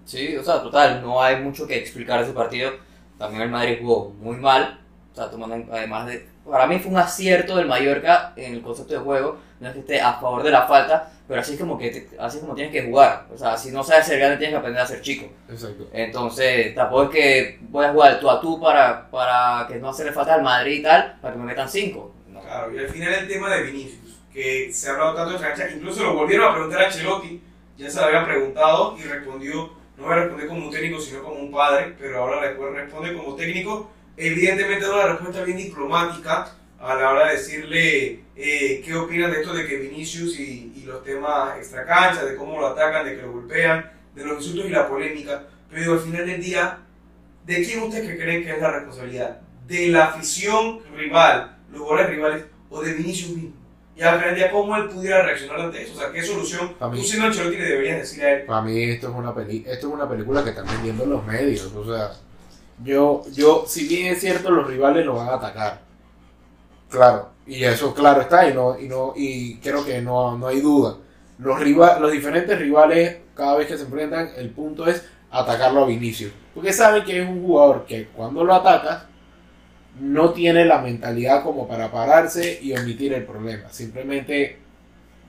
Sí, 0.04 0.36
o 0.36 0.42
sea, 0.42 0.60
total, 0.60 1.00
no 1.02 1.22
hay 1.22 1.40
mucho 1.40 1.66
que 1.66 1.78
explicar 1.78 2.20
ese 2.20 2.32
partido. 2.32 2.72
También 3.20 3.42
el 3.42 3.50
Madrid 3.50 3.78
jugó 3.80 4.10
muy 4.18 4.36
mal. 4.36 4.80
O 5.12 5.14
sea, 5.14 5.30
tomando 5.30 5.54
además 5.72 6.06
de. 6.06 6.28
Para 6.48 6.66
mí 6.66 6.78
fue 6.80 6.90
un 6.90 6.98
acierto 6.98 7.54
del 7.56 7.66
Mallorca 7.66 8.32
en 8.34 8.54
el 8.54 8.62
concepto 8.62 8.94
de 8.94 9.00
juego. 9.00 9.38
No 9.60 9.68
es 9.68 9.74
que 9.74 9.80
esté 9.80 10.00
a 10.00 10.14
favor 10.14 10.42
de 10.42 10.50
la 10.50 10.62
falta, 10.66 11.12
pero 11.28 11.40
así 11.42 11.52
es 11.52 11.60
como 11.60 11.76
que 11.78 11.90
te- 11.90 12.08
así 12.18 12.38
es 12.38 12.42
como 12.42 12.54
tienes 12.54 12.72
que 12.72 12.82
jugar. 12.88 13.26
O 13.32 13.36
sea, 13.36 13.56
si 13.56 13.70
no 13.70 13.84
sabes 13.84 14.06
ser 14.06 14.18
grande, 14.18 14.38
tienes 14.38 14.54
que 14.54 14.58
aprender 14.58 14.82
a 14.82 14.86
ser 14.86 15.02
chico. 15.02 15.26
Exacto. 15.50 15.86
Entonces, 15.92 16.74
tampoco 16.74 17.04
es 17.04 17.10
que 17.10 17.58
voy 17.68 17.84
a 17.84 17.92
jugar 17.92 18.18
tú 18.18 18.30
a 18.30 18.40
tú 18.40 18.58
para, 18.58 19.10
para 19.10 19.66
que 19.68 19.76
no 19.76 19.90
hacerle 19.90 20.12
falta 20.12 20.34
al 20.34 20.42
Madrid 20.42 20.80
y 20.80 20.82
tal, 20.82 21.18
para 21.20 21.34
que 21.34 21.38
me 21.38 21.44
metan 21.46 21.68
cinco. 21.68 22.14
No. 22.28 22.40
Claro, 22.40 22.74
y 22.74 22.78
al 22.78 22.88
final 22.88 23.12
el 23.12 23.28
tema 23.28 23.54
de 23.54 23.62
Vinicius, 23.62 24.16
que 24.32 24.72
se 24.72 24.88
ha 24.88 24.92
hablado 24.92 25.14
tanto 25.14 25.32
de 25.34 25.40
cancha, 25.40 25.68
incluso 25.70 26.02
lo 26.04 26.14
volvieron 26.14 26.50
a 26.50 26.54
preguntar 26.54 26.82
a 26.82 26.86
Ancelotti, 26.86 27.42
ya 27.76 27.90
se 27.90 28.00
lo 28.00 28.06
habían 28.06 28.24
preguntado 28.24 28.96
y 28.98 29.02
respondió, 29.02 29.70
no 30.00 30.06
me 30.06 30.14
respondió 30.14 30.48
como 30.48 30.66
un 30.66 30.72
técnico, 30.72 31.00
sino 31.00 31.22
como 31.22 31.40
un 31.40 31.52
padre, 31.52 31.94
pero 31.98 32.18
ahora 32.18 32.48
después 32.48 32.72
responde 32.72 33.14
como 33.14 33.36
técnico, 33.36 33.90
evidentemente 34.16 34.86
da 34.86 34.94
una 34.94 35.12
respuesta 35.12 35.44
bien 35.44 35.58
diplomática 35.58 36.52
a 36.78 36.94
la 36.94 37.10
hora 37.10 37.26
de 37.26 37.36
decirle 37.36 38.20
eh, 38.34 38.82
qué 38.82 38.94
opinan 38.94 39.30
de 39.30 39.40
esto 39.40 39.52
de 39.52 39.66
que 39.66 39.76
Vinicius 39.76 40.38
y, 40.40 40.68
los 40.86 41.04
temas 41.04 41.56
extracancha, 41.56 42.24
de 42.24 42.34
cómo 42.34 42.58
lo 42.58 42.68
atacan, 42.68 43.04
de 43.04 43.14
que 43.14 43.22
lo 43.22 43.32
golpean, 43.32 43.92
de 44.12 44.24
los 44.24 44.38
insultos 44.38 44.66
y 44.66 44.70
la 44.70 44.88
polémica, 44.88 45.44
pero 45.70 45.92
al 45.92 46.00
final 46.00 46.26
del 46.26 46.42
día, 46.42 46.78
¿de 47.46 47.62
quién 47.62 47.82
ustedes 47.82 48.18
creen 48.20 48.42
que 48.42 48.50
es 48.50 48.60
la 48.60 48.72
responsabilidad? 48.72 49.40
¿De 49.68 49.86
la 49.88 50.06
afición 50.06 50.80
rival, 50.96 51.58
los 51.70 51.82
goles 51.82 52.08
rivales, 52.08 52.44
o 52.70 52.82
de 52.82 52.94
Vinicius 52.94 53.36
mismo? 53.36 53.59
Y 54.00 54.24
del 54.24 54.34
día, 54.34 54.50
¿cómo 54.50 54.74
él 54.76 54.88
pudiera 54.88 55.22
reaccionar 55.22 55.60
ante 55.60 55.82
eso? 55.82 55.92
O 55.94 56.00
sea, 56.00 56.10
¿qué 56.10 56.22
solución 56.22 56.72
A 56.80 56.88
mí- 56.88 56.98
tú 56.98 57.04
siendo 57.04 57.26
Ancelotti 57.26 57.56
le 57.58 57.64
deberías 57.66 57.98
decir 57.98 58.24
a 58.24 58.32
él? 58.32 58.46
Para 58.46 58.62
mí 58.62 58.82
esto 58.84 59.08
es 59.08 59.14
una 59.14 59.34
peli 59.34 59.62
esto 59.68 59.88
es 59.88 59.92
una 59.92 60.08
película 60.08 60.42
que 60.42 60.50
están 60.50 60.66
vendiendo 60.66 61.04
los 61.04 61.26
medios, 61.26 61.70
o 61.76 61.84
sea, 61.84 62.12
yo 62.82 63.22
yo 63.32 63.64
si 63.66 63.86
bien 63.86 64.06
es 64.14 64.20
cierto 64.20 64.50
los 64.50 64.66
rivales 64.66 65.04
lo 65.04 65.16
van 65.16 65.28
a 65.28 65.34
atacar. 65.34 65.82
Claro, 66.88 67.28
y 67.46 67.62
eso 67.62 67.92
claro 67.94 68.22
está 68.22 68.48
y 68.48 68.54
no 68.54 68.78
y 68.78 68.88
no 68.88 69.12
y 69.14 69.56
creo 69.58 69.84
que 69.84 70.00
no, 70.00 70.36
no 70.38 70.46
hay 70.46 70.60
duda. 70.60 70.96
Los 71.38 71.60
riva- 71.60 71.98
los 72.00 72.10
diferentes 72.10 72.58
rivales 72.58 73.18
cada 73.34 73.56
vez 73.58 73.66
que 73.66 73.76
se 73.76 73.84
enfrentan, 73.84 74.30
el 74.36 74.48
punto 74.50 74.86
es 74.86 75.04
atacarlo 75.30 75.84
a 75.84 75.86
Vinicius, 75.86 76.32
porque 76.54 76.72
saben 76.72 77.04
que 77.04 77.22
es 77.22 77.28
un 77.28 77.42
jugador 77.42 77.84
que 77.84 78.06
cuando 78.08 78.44
lo 78.44 78.54
atacas 78.54 79.04
no 79.98 80.30
tiene 80.30 80.64
la 80.64 80.80
mentalidad 80.80 81.42
como 81.42 81.66
para 81.66 81.90
pararse 81.90 82.58
y 82.62 82.72
omitir 82.72 83.12
el 83.12 83.24
problema. 83.24 83.70
Simplemente 83.70 84.58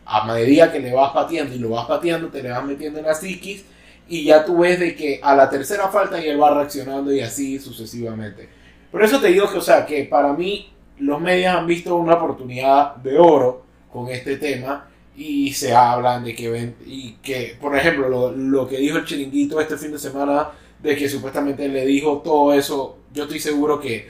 a 0.06 0.26
medida 0.26 0.72
que 0.72 0.80
le 0.80 0.94
vas 0.94 1.12
pateando 1.12 1.56
y 1.56 1.60
lo 1.60 1.70
vas 1.70 1.88
pateando, 1.88 2.28
te 2.30 2.44
le 2.44 2.50
vas 2.50 2.66
metiendo 2.66 3.00
en 3.00 3.06
la 3.06 3.14
psiquis 3.14 3.64
y 4.08 4.26
ya 4.26 4.44
tú 4.46 4.60
ves 4.60 4.80
de 4.80 4.96
que 4.96 5.20
a 5.24 5.36
la 5.36 5.50
tercera 5.50 5.88
falta 5.88 6.24
y 6.24 6.28
él 6.28 6.42
va 6.42 6.54
reaccionando 6.54 7.14
y 7.14 7.22
así 7.22 7.60
sucesivamente. 7.60 8.50
Por 8.92 9.04
eso 9.04 9.20
te 9.20 9.28
digo 9.28 9.50
que, 9.50 9.58
o 9.58 9.62
sea, 9.62 9.86
que 9.86 10.04
para 10.04 10.34
mí 10.34 10.70
los 11.00 11.20
medios 11.22 11.56
han 11.56 11.66
visto 11.66 11.96
una 11.96 12.16
oportunidad 12.16 12.96
de 12.98 13.18
oro 13.18 13.64
con 13.92 14.10
este 14.10 14.38
tema 14.38 14.88
y 15.16 15.54
se 15.54 15.74
hablan 15.74 16.24
de 16.24 16.36
que 16.36 16.50
ven 16.50 16.76
y 16.86 17.14
que, 17.22 17.58
por 17.60 17.76
ejemplo, 17.76 18.10
lo, 18.10 18.32
lo 18.32 18.68
que 18.68 18.78
dijo 18.78 18.98
el 18.98 19.06
chiringuito 19.06 19.60
este 19.62 19.78
fin 19.78 19.92
de 19.92 20.00
semana 20.00 20.50
de 20.82 20.96
que 20.96 21.08
supuestamente 21.08 21.68
le 21.68 21.86
dijo 21.86 22.22
todo 22.24 22.54
eso, 22.54 22.98
yo 23.14 23.24
estoy 23.24 23.40
seguro 23.40 23.80
que 23.80 24.10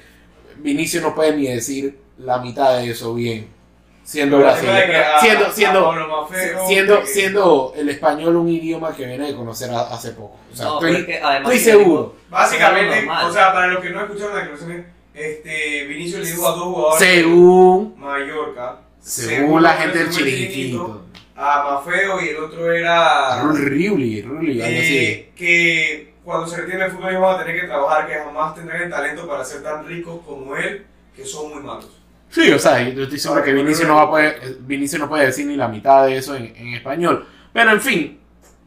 Vinicio 0.62 1.02
no 1.02 1.14
puede 1.16 1.36
ni 1.36 1.48
decir 1.48 1.98
la 2.18 2.38
mitad 2.40 2.78
de 2.78 2.90
eso 2.92 3.14
bien, 3.16 3.48
siendo 4.04 4.40
brasileño, 4.40 4.94
siendo, 5.22 5.46
a 5.46 5.52
siendo, 5.52 5.92
Mafeo, 6.08 6.68
siendo, 6.68 7.00
que- 7.02 7.08
siendo 7.08 7.74
el 7.76 7.90
español 7.90 8.36
un 8.36 8.50
idioma 8.50 8.96
que 8.96 9.06
viene 9.06 9.28
de 9.28 9.36
conocer 9.36 9.72
a- 9.72 9.94
hace 9.94 10.12
poco. 10.12 10.38
O 10.52 10.56
sea, 10.56 10.66
No, 10.66 10.80
pero 10.80 10.94
estoy, 10.98 11.06
que 11.06 11.20
estoy 11.38 11.60
seguro. 11.60 12.16
Básicamente, 12.30 13.08
o 13.10 13.32
sea, 13.34 13.54
para 13.54 13.68
los 13.68 13.82
que 13.84 13.90
no 13.90 14.02
escucharon 14.04 14.36
la 14.36 14.42
declaración, 14.42 14.86
este, 15.14 15.86
Vinicius 15.88 16.22
le 16.22 16.32
dijo 16.32 16.48
a 16.48 16.52
dos 16.52 16.64
jugadores 16.64 17.00
Según, 17.00 17.96
Mallorca, 17.98 18.80
según 19.02 19.64
la 19.64 19.74
gente 19.74 20.00
del 20.00 20.10
chiringuito. 20.10 21.06
a 21.36 21.64
Mafeo 21.84 22.22
y 22.24 22.30
el 22.30 22.38
otro 22.38 22.72
era 22.72 23.42
Ruli, 23.42 24.22
Ruli, 24.22 24.62
algo 24.62 24.80
así. 24.80 24.98
eh, 24.98 25.32
que 25.36 26.11
cuando 26.24 26.48
se 26.48 26.62
retire 26.62 26.86
el 26.86 26.92
fútbol 26.92 27.10
ellos 27.10 27.22
van 27.22 27.36
a 27.36 27.44
tener 27.44 27.62
que 27.62 27.68
trabajar, 27.68 28.08
que 28.08 28.14
jamás 28.14 28.56
tendrán 28.56 28.84
el 28.84 28.90
talento 28.90 29.28
para 29.28 29.44
ser 29.44 29.64
tan 29.64 29.86
ricos 29.86 30.22
como 30.26 30.56
él, 30.56 30.86
que 31.16 31.26
son 31.26 31.52
muy 31.54 31.64
malos. 31.64 31.90
Sí, 32.30 32.50
o 32.52 32.60
sea, 32.60 32.88
yo 32.88 33.04
estoy 33.04 33.20
seguro 33.20 33.44
que 33.44 33.52
Vinicio 33.52 33.86
no, 33.88 33.96
va 33.96 34.04
a 34.04 34.10
poder, 34.10 34.58
Vinicio 34.62 34.98
no 35.00 35.10
puede 35.10 35.26
decir 35.26 35.46
ni 35.46 35.56
la 35.56 35.68
mitad 35.68 36.06
de 36.06 36.18
eso 36.18 36.36
en, 36.36 36.54
en 36.56 36.76
español. 36.76 37.28
Pero 37.52 37.72
en 37.72 37.82
fin, 37.82 38.20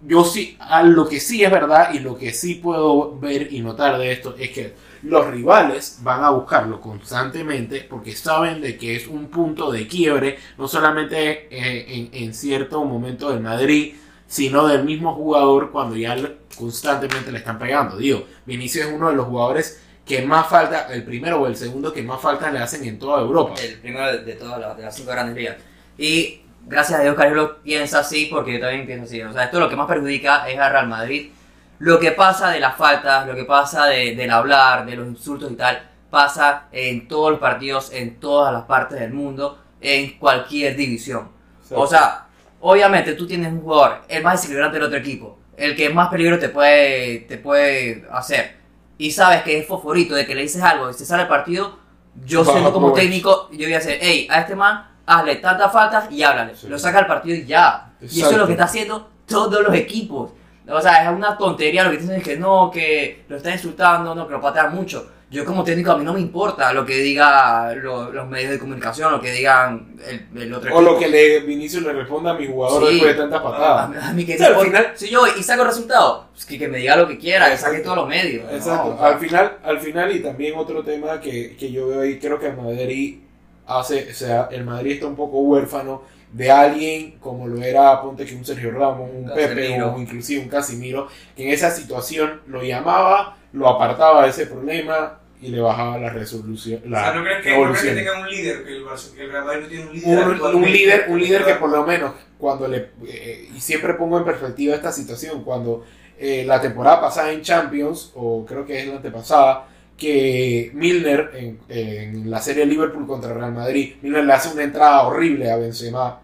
yo 0.02 0.24
sí, 0.24 0.56
a 0.60 0.82
lo 0.82 1.08
que 1.08 1.18
sí 1.18 1.42
es 1.42 1.50
verdad 1.50 1.94
y 1.94 2.00
lo 2.00 2.16
que 2.16 2.32
sí 2.32 2.56
puedo 2.56 3.18
ver 3.18 3.52
y 3.52 3.60
notar 3.60 3.96
de 3.98 4.12
esto 4.12 4.34
es 4.38 4.50
que 4.50 4.74
los 5.02 5.26
rivales 5.28 5.98
van 6.02 6.24
a 6.24 6.30
buscarlo 6.30 6.80
constantemente 6.80 7.86
porque 7.88 8.12
saben 8.12 8.60
de 8.60 8.76
que 8.76 8.96
es 8.96 9.06
un 9.06 9.28
punto 9.28 9.70
de 9.70 9.86
quiebre, 9.86 10.38
no 10.58 10.68
solamente 10.68 11.48
eh, 11.50 11.86
en, 11.88 12.22
en 12.22 12.34
cierto 12.34 12.84
momento 12.84 13.30
del 13.30 13.40
Madrid, 13.40 13.94
sino 14.26 14.66
del 14.66 14.84
mismo 14.84 15.14
jugador 15.14 15.70
cuando 15.70 15.96
ya 15.96 16.16
constantemente 16.58 17.30
le 17.32 17.38
están 17.38 17.58
pegando. 17.58 17.96
Digo, 17.96 18.24
Vinicius 18.46 18.86
es 18.86 18.92
uno 18.92 19.10
de 19.10 19.16
los 19.16 19.26
jugadores 19.26 19.80
que 20.04 20.22
más 20.22 20.46
falta, 20.48 20.88
el 20.92 21.02
primero 21.04 21.40
o 21.40 21.46
el 21.46 21.56
segundo 21.56 21.92
que 21.92 22.02
más 22.02 22.20
falta 22.20 22.50
le 22.50 22.58
hacen 22.58 22.84
en 22.84 22.98
toda 22.98 23.20
Europa. 23.20 23.54
El 23.62 23.78
primero 23.80 24.06
de, 24.12 24.18
de 24.24 24.34
todas 24.34 24.60
las, 24.60 24.76
de 24.76 24.82
las 24.82 24.94
cinco 24.94 25.10
grandes 25.12 25.36
ligas. 25.36 25.56
Y 25.96 26.42
gracias 26.66 27.00
a 27.00 27.02
Dios 27.02 27.14
Carlos 27.16 27.52
piensa 27.62 28.00
así, 28.00 28.26
porque 28.30 28.54
yo 28.54 28.60
también 28.60 28.86
pienso 28.86 29.04
así. 29.04 29.22
O 29.22 29.32
sea, 29.32 29.44
esto 29.44 29.60
lo 29.60 29.68
que 29.68 29.76
más 29.76 29.86
perjudica 29.86 30.48
es 30.48 30.58
a 30.58 30.68
Real 30.68 30.88
Madrid. 30.88 31.30
Lo 31.78 31.98
que 31.98 32.12
pasa 32.12 32.50
de 32.50 32.60
las 32.60 32.76
faltas, 32.76 33.26
lo 33.26 33.34
que 33.34 33.44
pasa 33.44 33.86
de- 33.86 34.14
del 34.14 34.30
hablar, 34.30 34.86
de 34.86 34.96
los 34.96 35.06
insultos 35.08 35.50
y 35.50 35.56
tal, 35.56 35.90
pasa 36.10 36.68
en 36.70 37.08
todos 37.08 37.32
los 37.32 37.40
partidos, 37.40 37.90
en 37.92 38.20
todas 38.20 38.52
las 38.52 38.62
partes 38.64 39.00
del 39.00 39.12
mundo, 39.12 39.58
en 39.80 40.18
cualquier 40.18 40.76
división. 40.76 41.28
O 41.70 41.86
sea, 41.86 42.23
obviamente 42.66 43.12
tú 43.12 43.26
tienes 43.26 43.52
un 43.52 43.60
jugador, 43.60 44.02
el 44.08 44.22
más 44.22 44.34
desequilibrante 44.34 44.78
del 44.78 44.86
otro 44.86 44.98
equipo, 44.98 45.38
el 45.56 45.76
que 45.76 45.90
más 45.90 46.08
peligro 46.08 46.38
te 46.38 46.48
puede, 46.48 47.20
te 47.20 47.36
puede 47.38 48.06
hacer, 48.10 48.56
y 48.96 49.10
sabes 49.10 49.42
que 49.42 49.58
es 49.58 49.66
fosforito 49.66 50.14
de 50.14 50.26
que 50.26 50.34
le 50.34 50.42
dices 50.42 50.62
algo 50.62 50.90
y 50.90 50.94
se 50.94 51.04
sale 51.04 51.22
el 51.22 51.28
partido, 51.28 51.78
yo 52.24 52.40
Baja 52.40 52.52
siendo 52.52 52.72
como 52.72 52.92
técnico, 52.92 53.48
yo 53.52 53.66
voy 53.66 53.74
a 53.74 53.78
hacer, 53.78 53.98
hey, 54.00 54.26
a 54.30 54.40
este 54.40 54.54
man, 54.54 54.86
hazle 55.04 55.36
tantas 55.36 55.72
faltas 55.72 56.10
y 56.10 56.22
háblale. 56.22 56.54
Sí. 56.54 56.68
Lo 56.68 56.78
saca 56.78 57.00
al 57.00 57.06
partido 57.06 57.36
y 57.36 57.44
ya. 57.44 57.92
Y 58.00 58.06
eso 58.06 58.12
es 58.12 58.18
Exacto. 58.18 58.38
lo 58.38 58.46
que 58.46 58.52
está 58.52 58.64
haciendo 58.64 59.10
todos 59.26 59.62
los 59.62 59.74
equipos. 59.74 60.30
O 60.66 60.80
sea, 60.80 61.04
es 61.04 61.16
una 61.16 61.36
tontería 61.36 61.84
lo 61.84 61.90
que 61.90 61.98
dicen 61.98 62.16
es 62.16 62.22
que 62.22 62.36
no, 62.36 62.70
que 62.70 63.24
lo 63.28 63.36
está 63.36 63.50
insultando, 63.50 64.14
no, 64.14 64.26
que 64.26 64.32
lo 64.32 64.40
patea 64.40 64.68
mucho. 64.68 65.10
Yo 65.34 65.44
como 65.44 65.64
técnico 65.64 65.90
a 65.90 65.98
mí 65.98 66.04
no 66.04 66.14
me 66.14 66.20
importa 66.20 66.72
lo 66.72 66.86
que 66.86 66.94
diga 66.98 67.74
lo- 67.74 68.12
los 68.12 68.28
medios 68.28 68.52
de 68.52 68.58
comunicación, 68.58 69.10
lo 69.10 69.20
que 69.20 69.32
digan 69.32 69.96
el, 70.06 70.42
el 70.42 70.54
otro 70.54 70.72
O 70.72 70.78
equipo. 70.80 70.92
lo 70.92 70.98
que 70.98 71.08
le, 71.08 71.40
Vinicius 71.40 71.82
le 71.82 71.92
responda 71.92 72.30
a 72.30 72.34
mi 72.34 72.46
jugador 72.46 72.86
Sí. 72.86 72.92
después 72.94 73.14
de 73.16 73.20
tantas 73.20 73.40
A, 73.40 73.42
patadas. 73.42 73.88
mí- 73.90 73.96
a 74.00 74.12
mí 74.12 74.24
que 74.24 74.34
al 74.44 74.54
si- 74.58 74.64
final- 74.66 74.92
si 74.94 75.08
yo 75.10 75.20
voy 75.20 75.30
y 75.36 75.42
saco 75.42 75.64
resultado, 75.64 76.28
pues 76.32 76.46
que, 76.46 76.56
que 76.58 76.68
me 76.68 76.78
diga 76.78 76.94
lo 76.96 77.08
que 77.08 77.18
quiera, 77.18 77.50
que 77.50 77.56
saque 77.58 77.80
todos 77.80 77.96
los 77.96 78.08
medios. 78.08 78.44
Exacto. 78.52 78.90
No, 78.90 78.94
o 78.94 78.98
sea, 78.98 79.06
al 79.08 79.18
final, 79.18 79.56
al 79.64 79.80
final 79.80 80.14
y 80.16 80.20
también 80.22 80.54
otro 80.56 80.84
tema 80.84 81.20
que, 81.20 81.56
que 81.56 81.72
yo 81.72 81.88
veo 81.88 82.02
ahí, 82.02 82.18
creo 82.20 82.38
que 82.38 82.46
el 82.46 82.56
Madrid 82.56 83.18
hace, 83.66 84.08
o 84.10 84.14
sea, 84.14 84.48
el 84.52 84.64
Madrid 84.64 84.92
está 84.92 85.06
un 85.06 85.16
poco 85.16 85.38
huérfano 85.40 86.02
de 86.32 86.50
alguien 86.50 87.18
como 87.18 87.46
lo 87.48 87.62
era, 87.62 88.00
ponte 88.02 88.24
que 88.24 88.34
un 88.34 88.44
Sergio 88.44 88.70
Ramos, 88.72 89.08
un 89.12 89.32
Pepe 89.34 89.82
o 89.82 89.98
inclusive 90.00 90.42
un 90.42 90.48
Casimiro, 90.48 91.08
que 91.36 91.44
en 91.44 91.50
esa 91.50 91.70
situación 91.70 92.40
lo 92.46 92.62
llamaba, 92.62 93.36
lo 93.52 93.68
apartaba 93.68 94.24
de 94.24 94.30
ese 94.30 94.46
problema 94.46 95.18
y 95.44 95.48
le 95.50 95.60
bajaba 95.60 95.98
la 95.98 96.08
resolución. 96.08 96.80
O 96.86 96.88
La 96.88 97.00
sea, 97.04 97.14
¿no 97.14 97.22
crees 97.22 97.42
que, 97.42 97.50
no 97.50 97.64
crees 97.64 97.82
que 97.82 97.94
tenga 97.94 98.20
un 98.20 98.28
líder? 98.28 98.64
Que 98.64 98.76
el, 98.76 98.84
que 99.14 99.22
el 99.22 99.30
Real 99.30 99.44
Madrid 99.44 99.62
no 99.62 99.68
tiene 99.68 99.84
un 99.84 99.92
líder. 99.92 100.54
un, 100.54 100.72
líder 100.72 101.06
un 101.08 101.20
líder 101.20 101.44
que 101.44 101.54
por 101.56 101.70
lo 101.70 101.84
menos 101.84 102.12
cuando 102.38 102.66
le 102.66 102.90
eh, 103.06 103.50
y 103.54 103.60
siempre 103.60 103.92
pongo 103.94 104.16
en 104.18 104.24
perspectiva 104.24 104.74
esta 104.74 104.90
situación 104.90 105.44
cuando 105.44 105.84
eh, 106.18 106.44
la 106.46 106.60
temporada 106.62 107.00
pasada 107.02 107.30
en 107.32 107.42
Champions 107.42 108.12
o 108.14 108.46
creo 108.46 108.64
que 108.64 108.80
es 108.80 108.88
la 108.88 108.96
antepasada 108.96 109.68
que 109.98 110.70
Milner 110.72 111.30
en, 111.34 111.60
en 111.68 112.30
la 112.30 112.40
serie 112.40 112.64
Liverpool 112.64 113.06
contra 113.06 113.34
Real 113.34 113.52
Madrid 113.52 113.96
Milner 114.00 114.24
le 114.24 114.32
hace 114.32 114.48
una 114.48 114.62
entrada 114.62 115.02
horrible 115.02 115.50
a 115.50 115.56
Benzema 115.56 116.20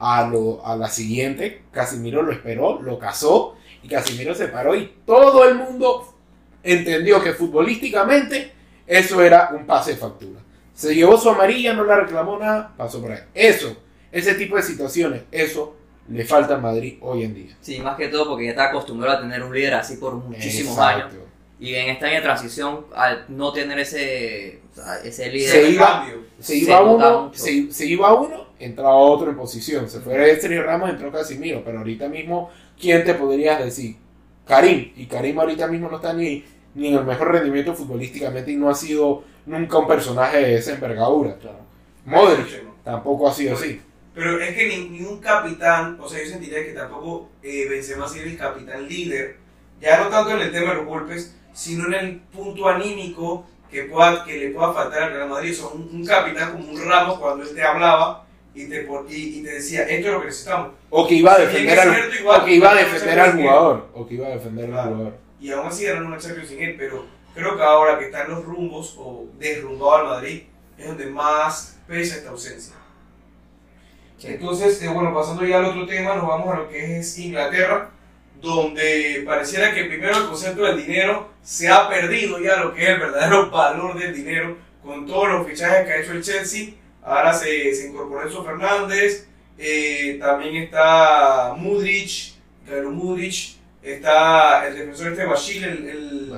a, 0.00 0.26
lo, 0.26 0.66
a 0.66 0.74
la 0.74 0.88
siguiente 0.88 1.62
Casimiro 1.70 2.22
lo 2.22 2.32
esperó 2.32 2.82
lo 2.82 2.98
cazó 2.98 3.56
y 3.82 3.88
Casimiro 3.88 4.34
se 4.34 4.48
paró 4.48 4.74
y 4.74 4.92
todo 5.06 5.48
el 5.48 5.54
mundo 5.54 6.09
entendió 6.62 7.22
que 7.22 7.32
futbolísticamente 7.32 8.52
eso 8.86 9.22
era 9.22 9.50
un 9.54 9.66
pase 9.66 9.92
de 9.92 9.96
factura 9.96 10.40
se 10.80 10.94
llevó 10.94 11.18
su 11.18 11.28
amarilla, 11.28 11.74
no 11.74 11.84
la 11.84 11.96
reclamó 12.00 12.38
nada, 12.38 12.72
pasó 12.74 13.02
por 13.02 13.12
ahí. 13.12 13.18
Eso, 13.34 13.76
ese 14.10 14.32
tipo 14.34 14.56
de 14.56 14.62
situaciones, 14.62 15.24
eso 15.30 15.76
le 16.08 16.24
falta 16.24 16.54
a 16.54 16.58
Madrid 16.58 16.96
hoy 17.02 17.22
en 17.24 17.34
día. 17.34 17.54
Sí, 17.60 17.80
más 17.80 17.98
que 17.98 18.08
todo 18.08 18.26
porque 18.26 18.44
ya 18.46 18.50
está 18.52 18.70
acostumbrado 18.70 19.18
a 19.18 19.20
tener 19.20 19.42
un 19.42 19.52
líder 19.54 19.74
así 19.74 19.96
por 19.96 20.14
muchísimos 20.14 20.72
Exacto. 20.78 21.04
años. 21.04 21.14
Y 21.60 21.74
en 21.74 21.90
esta 21.90 22.06
año 22.06 22.14
de 22.16 22.22
transición, 22.22 22.86
al 22.96 23.26
no 23.28 23.52
tener 23.52 23.78
ese, 23.78 24.60
ese 25.04 25.28
líder, 25.30 25.50
Se 25.50 25.70
iba- 25.70 25.86
Cambio. 26.00 26.22
Se 26.38 26.46
Se 26.46 26.56
iba 26.56 26.80
nota 26.80 27.16
uno, 27.18 27.30
se, 27.34 27.70
se 27.70 27.86
iba 27.86 28.14
uno, 28.14 28.46
entraba 28.58 28.94
otro 28.96 29.28
en 29.28 29.36
posición. 29.36 29.86
Se 29.86 30.00
fue 30.00 30.40
Sergio 30.40 30.62
Ramos, 30.62 30.88
entró 30.88 31.12
Casimiro. 31.12 31.60
Pero 31.62 31.80
ahorita 31.80 32.08
mismo, 32.08 32.48
¿quién 32.80 33.04
te 33.04 33.12
podrías 33.12 33.62
decir? 33.62 33.96
Karim. 34.50 34.92
Y 34.96 35.06
Karim 35.06 35.38
ahorita 35.38 35.66
mismo 35.68 35.88
no 35.88 35.96
está 35.96 36.12
ni, 36.12 36.44
ni 36.74 36.88
en 36.88 36.94
el 36.96 37.04
mejor 37.04 37.30
rendimiento 37.32 37.72
futbolísticamente 37.74 38.50
y 38.50 38.56
no 38.56 38.68
ha 38.68 38.74
sido 38.74 39.22
nunca 39.46 39.78
un 39.78 39.86
personaje 39.86 40.38
de 40.38 40.56
esa 40.56 40.74
envergadura. 40.74 41.36
Modric 42.04 42.64
tampoco 42.84 43.28
ha 43.28 43.32
sido 43.32 43.54
así. 43.54 43.80
Pero 44.14 44.40
es 44.40 44.54
que 44.56 44.66
ni- 44.68 44.88
ningún 44.88 45.20
capitán, 45.20 45.96
o 46.00 46.08
sea, 46.08 46.22
yo 46.22 46.28
sentiría 46.30 46.64
que 46.64 46.72
tampoco 46.72 47.28
eh, 47.42 47.68
Benzema 47.68 48.08
sería 48.08 48.32
el 48.32 48.38
capitán 48.38 48.88
líder, 48.88 49.36
ya 49.80 50.02
no 50.02 50.08
tanto 50.08 50.32
en 50.32 50.40
el 50.40 50.50
tema 50.52 50.70
de 50.70 50.76
los 50.78 50.86
golpes, 50.86 51.36
sino 51.52 51.86
en 51.86 51.94
el 51.94 52.16
punto 52.32 52.68
anímico 52.68 53.46
que, 53.70 53.84
pueda, 53.84 54.24
que 54.24 54.36
le 54.36 54.50
pueda 54.50 54.72
faltar 54.72 55.04
al 55.04 55.12
Real 55.12 55.28
Madrid. 55.28 55.56
O 55.62 55.70
un, 55.70 55.88
un 55.92 56.04
capitán 56.04 56.52
como 56.52 56.70
un 56.70 56.84
Ramos 56.84 57.18
cuando 57.20 57.44
él 57.44 57.54
te 57.54 57.62
hablaba 57.62 58.26
y 58.54 58.66
te, 58.68 58.86
y, 59.08 59.38
y 59.38 59.42
te 59.42 59.50
decía, 59.54 59.82
esto 59.82 60.08
es 60.08 60.12
lo 60.14 60.20
que 60.20 60.26
necesitamos. 60.26 60.72
O 60.90 61.06
que 61.06 61.14
iba 61.14 61.32
a 61.34 61.38
defender 61.38 61.78
al, 61.78 61.94
cierto, 61.94 62.16
igual, 62.20 62.40
o 62.40 62.44
que 62.44 62.52
iba 62.54 62.70
a 62.70 62.74
defender 62.74 63.20
al 63.20 63.32
jugador. 63.32 63.88
O 63.94 64.06
que 64.08 64.14
iba 64.14 64.26
a 64.26 64.30
defender 64.30 64.64
al 64.66 64.70
Claro. 64.72 64.90
jugador. 64.90 65.14
Y 65.40 65.50
aún 65.52 65.66
así 65.68 65.84
ganaron 65.84 66.08
una 66.08 66.18
Champions 66.18 66.48
sin 66.48 66.62
él, 66.62 66.74
pero 66.78 67.06
creo 67.34 67.56
que 67.56 67.62
ahora 67.62 67.98
que 67.98 68.06
están 68.06 68.28
los 68.30 68.44
rumbos 68.44 68.94
o 68.98 69.26
derrumbado 69.38 69.96
al 69.96 70.06
Madrid, 70.06 70.42
es 70.76 70.86
donde 70.86 71.06
más 71.06 71.78
pesa 71.86 72.16
esta 72.16 72.30
ausencia. 72.30 72.74
Entonces, 74.22 74.82
eh, 74.82 74.88
bueno, 74.88 75.14
pasando 75.14 75.44
ya 75.46 75.58
al 75.58 75.64
otro 75.66 75.86
tema, 75.86 76.14
nos 76.14 76.26
vamos 76.28 76.54
a 76.54 76.58
lo 76.58 76.68
que 76.68 76.98
es 76.98 77.18
Inglaterra, 77.18 77.90
donde 78.40 79.22
pareciera 79.24 79.72
que 79.74 79.84
primero 79.84 80.16
el 80.16 80.26
concepto 80.26 80.62
del 80.64 80.84
dinero 80.84 81.30
se 81.42 81.68
ha 81.68 81.88
perdido 81.88 82.38
ya 82.38 82.56
lo 82.56 82.74
que 82.74 82.82
es 82.82 82.88
el 82.90 83.00
verdadero 83.00 83.50
valor 83.50 83.98
del 83.98 84.14
dinero, 84.14 84.56
con 84.82 85.06
todos 85.06 85.28
los 85.28 85.46
fichajes 85.46 85.86
que 85.86 85.92
ha 85.92 86.00
hecho 86.00 86.12
el 86.12 86.22
Chelsea. 86.22 86.68
Ahora 87.02 87.32
se, 87.32 87.74
se 87.74 87.88
incorporó 87.88 88.22
Enzo 88.26 88.44
Fernández, 88.44 89.26
eh, 89.58 90.16
también 90.20 90.56
está 90.56 91.54
Mudrich, 91.56 92.34
Galo 92.66 92.90
Mudrich, 92.90 93.56
está 93.82 94.66
el 94.66 94.74
defensor 94.76 95.12
este 95.12 95.24
Bachil, 95.24 95.64
el, 95.64 95.88
el, 95.88 96.30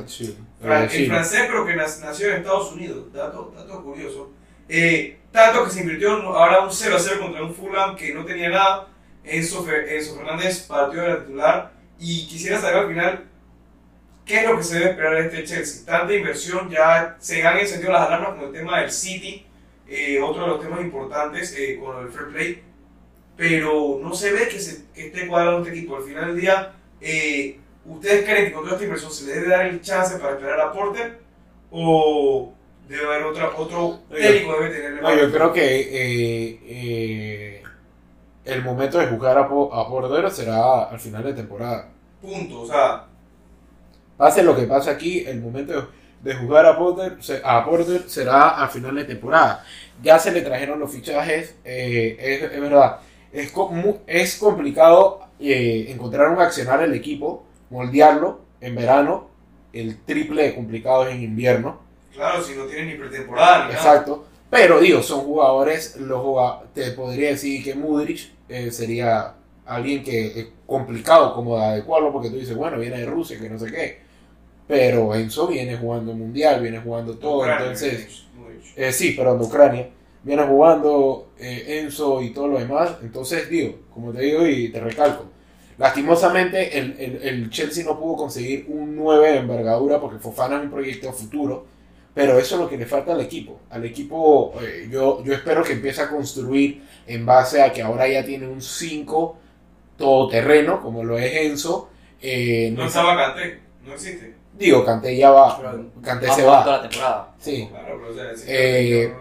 Fran- 0.60 0.82
el 0.84 1.06
francés, 1.08 1.42
pero 1.48 1.66
que 1.66 1.74
nac- 1.74 2.00
nació 2.00 2.28
en 2.30 2.36
Estados 2.38 2.72
Unidos. 2.72 3.12
Dato, 3.12 3.52
dato 3.56 3.82
curioso. 3.82 4.30
Eh, 4.68 5.18
tanto 5.32 5.64
que 5.64 5.70
se 5.70 5.80
invirtió 5.80 6.10
ahora 6.34 6.60
un 6.60 6.70
0 6.72 6.96
a 6.96 6.98
0 7.00 7.20
contra 7.20 7.42
un 7.42 7.54
Fulham 7.54 7.96
que 7.96 8.14
no 8.14 8.24
tenía 8.24 8.48
nada. 8.48 8.88
Enzo, 9.24 9.66
Enzo 9.68 10.16
Fernández 10.16 10.60
partió 10.68 11.02
de 11.02 11.08
la 11.08 11.20
titular. 11.20 11.72
Y 11.98 12.26
quisiera 12.26 12.60
saber 12.60 12.76
al 12.78 12.88
final 12.88 13.24
qué 14.24 14.40
es 14.40 14.48
lo 14.48 14.56
que 14.56 14.62
se 14.64 14.78
debe 14.78 14.90
esperar 14.90 15.14
de 15.14 15.20
este 15.26 15.44
Chelsea. 15.44 15.84
Tanta 15.84 16.14
inversión, 16.14 16.70
ya 16.70 17.16
se 17.20 17.42
han 17.46 17.58
encendido 17.58 17.92
las 17.92 18.06
alarmas 18.06 18.34
con 18.36 18.44
el 18.46 18.52
tema 18.52 18.80
del 18.80 18.90
City, 18.90 19.46
eh, 19.92 20.20
otro 20.20 20.42
de 20.42 20.48
los 20.48 20.60
temas 20.60 20.80
importantes 20.80 21.54
eh, 21.58 21.78
con 21.82 22.04
el 22.04 22.10
fair 22.10 22.28
play. 22.28 22.62
Pero 23.36 23.98
no 24.02 24.14
se 24.14 24.32
ve 24.32 24.48
que, 24.48 24.60
se, 24.60 24.86
que 24.92 25.06
esté 25.08 25.26
cuadrado 25.26 25.58
este 25.58 25.70
equipo. 25.70 25.96
Al 25.96 26.02
final 26.04 26.26
del 26.28 26.40
día, 26.40 26.72
eh, 27.00 27.58
¿Ustedes 27.84 28.24
creen 28.24 28.46
que 28.46 28.52
con 28.52 28.62
toda 28.62 28.74
esta 28.74 28.84
inversión 28.84 29.10
se 29.10 29.26
le 29.26 29.34
debe 29.34 29.48
dar 29.48 29.66
el 29.66 29.80
chance 29.80 30.16
para 30.18 30.34
esperar 30.34 30.60
a 30.60 30.72
Porter? 30.72 31.18
¿O 31.70 32.52
debe 32.88 33.06
haber 33.06 33.24
otra, 33.24 33.50
otro 33.56 34.00
técnico 34.08 34.52
debe 34.60 34.70
tener 34.70 35.02
No, 35.02 35.14
yo 35.14 35.32
creo 35.32 35.52
que 35.52 35.80
eh, 35.80 36.60
eh, 36.64 37.62
el 38.44 38.62
momento 38.62 38.98
de 38.98 39.06
jugar 39.08 39.38
a, 39.38 39.42
a 39.42 39.88
Porter 39.88 40.30
será 40.30 40.84
al 40.84 41.00
final 41.00 41.24
de 41.24 41.34
temporada. 41.34 41.88
Punto. 42.20 42.60
O 42.60 42.66
sea, 42.66 43.06
Pase 44.16 44.44
lo 44.44 44.54
que 44.54 44.64
pase 44.64 44.90
aquí, 44.90 45.24
el 45.26 45.40
momento 45.40 45.72
de, 45.72 46.32
de 46.32 46.36
jugar 46.36 46.66
a 46.66 46.78
Porter, 46.78 47.16
a 47.42 47.64
Porter 47.64 48.02
será 48.06 48.50
al 48.62 48.68
final 48.68 48.94
de 48.94 49.04
temporada. 49.04 49.64
Ya 50.02 50.18
se 50.18 50.32
le 50.32 50.42
trajeron 50.42 50.80
los 50.80 50.90
fichajes, 50.90 51.54
eh, 51.64 52.16
es, 52.18 52.52
es 52.52 52.60
verdad. 52.60 52.98
Es, 53.32 53.52
es 54.06 54.36
complicado 54.36 55.20
eh, 55.40 55.86
encontrar 55.88 56.28
un 56.28 56.40
accionar 56.40 56.82
el 56.82 56.94
equipo, 56.94 57.44
moldearlo 57.70 58.40
en 58.60 58.74
verano. 58.74 59.28
El 59.72 59.98
triple 60.04 60.42
de 60.42 60.54
complicado 60.54 61.06
es 61.08 61.14
en 61.14 61.22
invierno. 61.22 61.80
claro, 62.12 62.42
si 62.42 62.54
no 62.54 62.64
tienes 62.66 62.86
ni 62.92 62.94
pretemporada 62.98 63.58
ni 63.66 63.72
nada. 63.72 63.74
Exacto. 63.74 64.26
Pero 64.50 64.80
digo, 64.80 65.02
son 65.02 65.20
jugadores, 65.20 65.96
los 65.96 66.20
juga- 66.22 66.62
te 66.74 66.90
podría 66.90 67.30
decir 67.30 67.64
que 67.64 67.74
Mudrich 67.74 68.30
eh, 68.50 68.70
sería 68.70 69.32
alguien 69.64 70.02
que 70.02 70.26
es 70.40 70.46
complicado 70.66 71.32
como 71.34 71.56
de 71.56 71.64
adecuarlo 71.64 72.12
porque 72.12 72.28
tú 72.28 72.36
dices, 72.36 72.54
bueno, 72.54 72.78
viene 72.78 72.98
de 72.98 73.06
Rusia, 73.06 73.38
que 73.40 73.48
no 73.48 73.58
sé 73.58 73.70
qué. 73.72 74.00
Pero 74.68 75.14
Enzo 75.14 75.46
viene 75.46 75.76
jugando 75.76 76.12
mundial, 76.12 76.60
viene 76.60 76.80
jugando 76.80 77.14
todo, 77.16 77.38
Ucrania, 77.38 77.60
entonces... 77.66 78.24
Eh, 78.76 78.92
sí, 78.92 79.12
perdón, 79.12 79.38
de 79.40 79.44
Ucrania. 79.46 79.88
Viene 80.22 80.42
jugando 80.44 81.32
eh, 81.38 81.80
Enzo 81.82 82.22
y 82.22 82.30
todo 82.32 82.48
lo 82.48 82.58
demás. 82.58 82.96
Entonces, 83.02 83.48
digo, 83.50 83.76
como 83.92 84.12
te 84.12 84.22
digo 84.22 84.46
y 84.46 84.70
te 84.70 84.80
recalco, 84.80 85.26
Lastimosamente, 85.78 86.78
el, 86.78 86.94
el- 86.98 87.22
el 87.22 87.50
Chelsea 87.50 87.84
no 87.84 87.98
pudo 87.98 88.16
conseguir 88.16 88.66
un 88.68 88.94
9 88.94 89.32
de 89.32 89.38
envergadura 89.38 90.00
porque 90.00 90.18
Fofana 90.18 90.56
es 90.58 90.64
un 90.64 90.70
proyecto 90.70 91.12
futuro. 91.12 91.66
Pero 92.14 92.38
eso 92.38 92.56
es 92.56 92.60
lo 92.60 92.68
que 92.68 92.76
le 92.76 92.84
falta 92.86 93.12
al 93.14 93.20
equipo. 93.22 93.58
Al 93.70 93.84
equipo, 93.86 94.54
eh, 94.60 94.88
yo, 94.90 95.24
yo 95.24 95.32
espero 95.32 95.64
que 95.64 95.72
empiece 95.72 96.02
a 96.02 96.10
construir 96.10 96.82
en 97.06 97.24
base 97.24 97.62
a 97.62 97.72
que 97.72 97.80
ahora 97.82 98.06
ya 98.06 98.22
tiene 98.24 98.46
un 98.46 98.60
5 98.60 99.36
todoterreno, 99.96 100.80
como 100.82 101.04
lo 101.04 101.18
es 101.18 101.34
Enzo. 101.34 101.88
Eh, 102.20 102.72
No 102.76 102.86
estaba 102.86 103.16
Kanté, 103.16 103.60
no 103.86 103.94
existe. 103.94 104.34
Digo, 104.58 104.84
Kanté 104.84 105.16
ya 105.16 105.30
va. 105.30 105.58
Vamos 105.58 106.34
se 106.34 106.42
toda 106.42 106.60
va. 106.60 106.66
la 106.66 106.82
temporada. 106.88 107.34
Sí. 107.38 107.68
Claro, 107.70 108.00
pero 108.00 108.12
o 108.12 108.14
sea, 108.14 108.32
ese 108.32 108.44
Eh, 109.04 109.12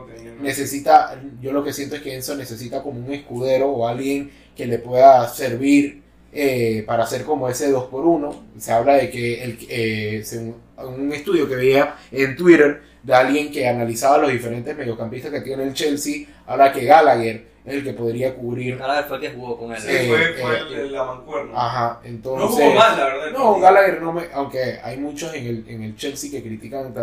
necesita, 0.42 1.22
yo 1.42 1.52
lo 1.52 1.64
que 1.64 1.74
siento 1.74 1.96
es 1.96 2.02
que 2.02 2.16
Enzo 2.16 2.36
necesita 2.36 2.82
como 2.82 3.00
un 3.00 3.14
escudero 3.14 3.70
o 3.70 3.88
alguien 3.88 4.32
que 4.56 4.66
le 4.66 4.80
pueda 4.80 5.28
servir 5.28 6.02
eh, 6.34 6.84
para 6.88 7.04
hacer 7.04 7.24
como 7.26 7.50
ese 7.50 7.70
2 7.70 7.90
por 7.90 8.06
1 8.06 8.44
Se 8.58 8.72
habla 8.72 8.94
de 8.94 9.10
que 9.10 9.44
el, 9.44 9.58
eh, 9.70 10.22
según 10.24 10.56
un 10.78 11.12
estudio 11.12 11.48
que 11.48 11.56
veía 11.56 11.96
en 12.12 12.36
Twitter 12.36 12.82
de 13.04 13.14
alguien 13.14 13.52
que 13.52 13.68
analizaba 13.68 14.18
los 14.20 14.32
diferentes 14.32 14.76
mediocampistas 14.76 15.32
que 15.32 15.42
tiene 15.42 15.64
el 15.64 15.74
Chelsea, 15.74 16.28
habla 16.46 16.72
que 16.72 16.86
Gallagher 16.86 17.50
el 17.65 17.84
que 17.84 17.94
podría 17.94 18.34
cubrir. 18.36 18.77
Gallagher 18.77 19.06
fue 19.06 19.18
el 19.18 19.22
que 19.22 19.30
jugó 19.32 19.58
con 19.58 19.72
él. 19.72 19.80
Sí, 19.80 19.88
eh, 19.89 20.08
fue, 20.08 20.22
eh, 20.53 20.60
el, 20.72 20.80
el- 20.80 20.91
la 20.91 21.03
mancuerna. 21.06 21.51
Ajá, 21.56 22.00
no 22.03 22.10
entonces... 22.10 22.50
jugó 22.65 22.74
mal, 22.75 22.98
la 22.98 23.06
verdad. 23.06 23.32
No, 23.32 23.38
partido. 23.53 23.60
Gallagher 23.60 24.01
no 24.01 24.13
me. 24.13 24.22
Aunque 24.34 24.80
hay 24.84 24.98
muchos 24.98 25.34
en 25.34 25.46
el, 25.46 25.65
en 25.68 25.84
el 25.84 25.96
Chelsea 25.96 26.32
que 26.32 26.41
critican. 26.41 26.94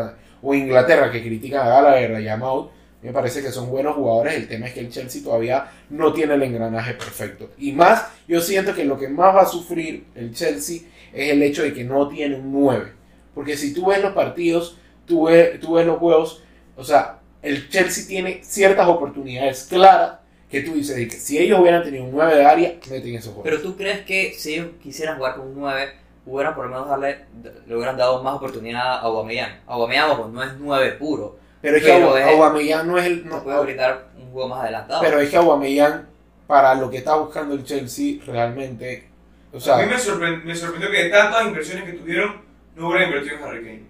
O 0.42 0.54
Inglaterra 0.54 1.10
que 1.10 1.20
critican 1.22 1.66
a 1.66 1.68
Gallagher, 1.70 2.14
a 2.16 2.20
Yamaut. 2.20 2.70
Me 3.00 3.12
parece 3.12 3.42
que 3.42 3.52
son 3.52 3.70
buenos 3.70 3.94
jugadores. 3.94 4.34
El 4.34 4.48
tema 4.48 4.66
es 4.66 4.74
que 4.74 4.80
el 4.80 4.90
Chelsea 4.90 5.22
todavía 5.22 5.70
no 5.90 6.12
tiene 6.12 6.34
el 6.34 6.42
engranaje 6.42 6.94
perfecto. 6.94 7.50
Y 7.56 7.70
más, 7.72 8.06
yo 8.26 8.40
siento 8.40 8.74
que 8.74 8.84
lo 8.84 8.98
que 8.98 9.08
más 9.08 9.34
va 9.36 9.42
a 9.42 9.46
sufrir 9.46 10.04
el 10.16 10.34
Chelsea 10.34 10.80
es 11.12 11.30
el 11.30 11.42
hecho 11.44 11.62
de 11.62 11.72
que 11.72 11.84
no 11.84 12.08
tiene 12.08 12.34
un 12.36 12.50
9. 12.52 12.92
Porque 13.34 13.56
si 13.56 13.72
tú 13.72 13.86
ves 13.86 14.02
los 14.02 14.14
partidos, 14.14 14.78
tú 15.06 15.26
ves, 15.26 15.60
tú 15.60 15.74
ves 15.74 15.86
los 15.86 15.98
juegos. 15.98 16.42
O 16.76 16.82
sea, 16.82 17.20
el 17.40 17.68
Chelsea 17.68 18.04
tiene 18.08 18.40
ciertas 18.42 18.88
oportunidades 18.88 19.66
claras 19.70 20.18
que 20.50 20.62
tú 20.62 20.74
dices 20.74 20.96
de 20.96 21.08
que 21.08 21.16
si 21.16 21.38
ellos 21.38 21.60
hubieran 21.60 21.82
tenido 21.82 22.04
un 22.04 22.12
9 22.12 22.34
de 22.36 22.44
área, 22.44 22.74
meten 22.90 23.14
esos 23.14 23.34
juegos. 23.34 23.42
Pero 23.44 23.60
tú 23.62 23.76
crees 23.76 24.00
que 24.06 24.34
si 24.36 24.54
ellos 24.54 24.68
quisieran 24.82 25.16
jugar 25.18 25.36
con 25.36 25.48
un 25.48 25.54
9, 25.60 25.90
hubieran 26.26 26.54
por 26.54 26.64
lo 26.66 26.70
menos 26.70 26.88
darle, 26.88 27.18
le 27.66 27.74
hubieran 27.76 27.96
dado 27.96 28.22
más 28.22 28.36
oportunidad 28.36 28.82
a 28.82 29.00
Aubameyang. 29.00 29.60
Aubameyang, 29.66 30.10
ojo, 30.10 30.28
no 30.28 30.42
es 30.42 30.50
9 30.58 30.92
puro. 30.92 31.38
Pero 31.60 31.76
es 31.76 31.82
que 31.84 31.88
Pero 31.92 32.16
es- 32.16 32.26
Aubameyang 32.26 32.86
no 32.86 32.98
es 32.98 33.06
el... 33.06 33.26
No- 33.26 33.42
puede 33.42 33.60
brindar 33.60 34.06
un 34.18 34.30
juego 34.32 34.48
más 34.48 34.60
adelantado. 34.62 35.00
pero 35.02 35.20
es 35.20 35.28
que 35.28 35.36
Aubameyang, 35.36 36.06
para 36.46 36.74
lo 36.74 36.88
que 36.90 36.98
está 36.98 37.16
buscando 37.16 37.54
el 37.54 37.64
Chelsea, 37.64 38.18
realmente... 38.26 39.08
O 39.52 39.56
a 39.56 39.56
mí 39.56 39.60
sea, 39.62 39.76
me, 39.86 39.96
sorpre- 39.96 40.42
me 40.44 40.54
sorprendió 40.54 40.90
que 40.90 41.04
de 41.04 41.10
tantas 41.10 41.46
inversiones 41.46 41.84
que 41.84 41.92
tuvieron, 41.94 42.36
no 42.76 42.88
hubieran 42.88 43.08
invertido 43.08 43.36
en 43.36 43.42
Harry 43.42 43.64
Kane. 43.64 43.82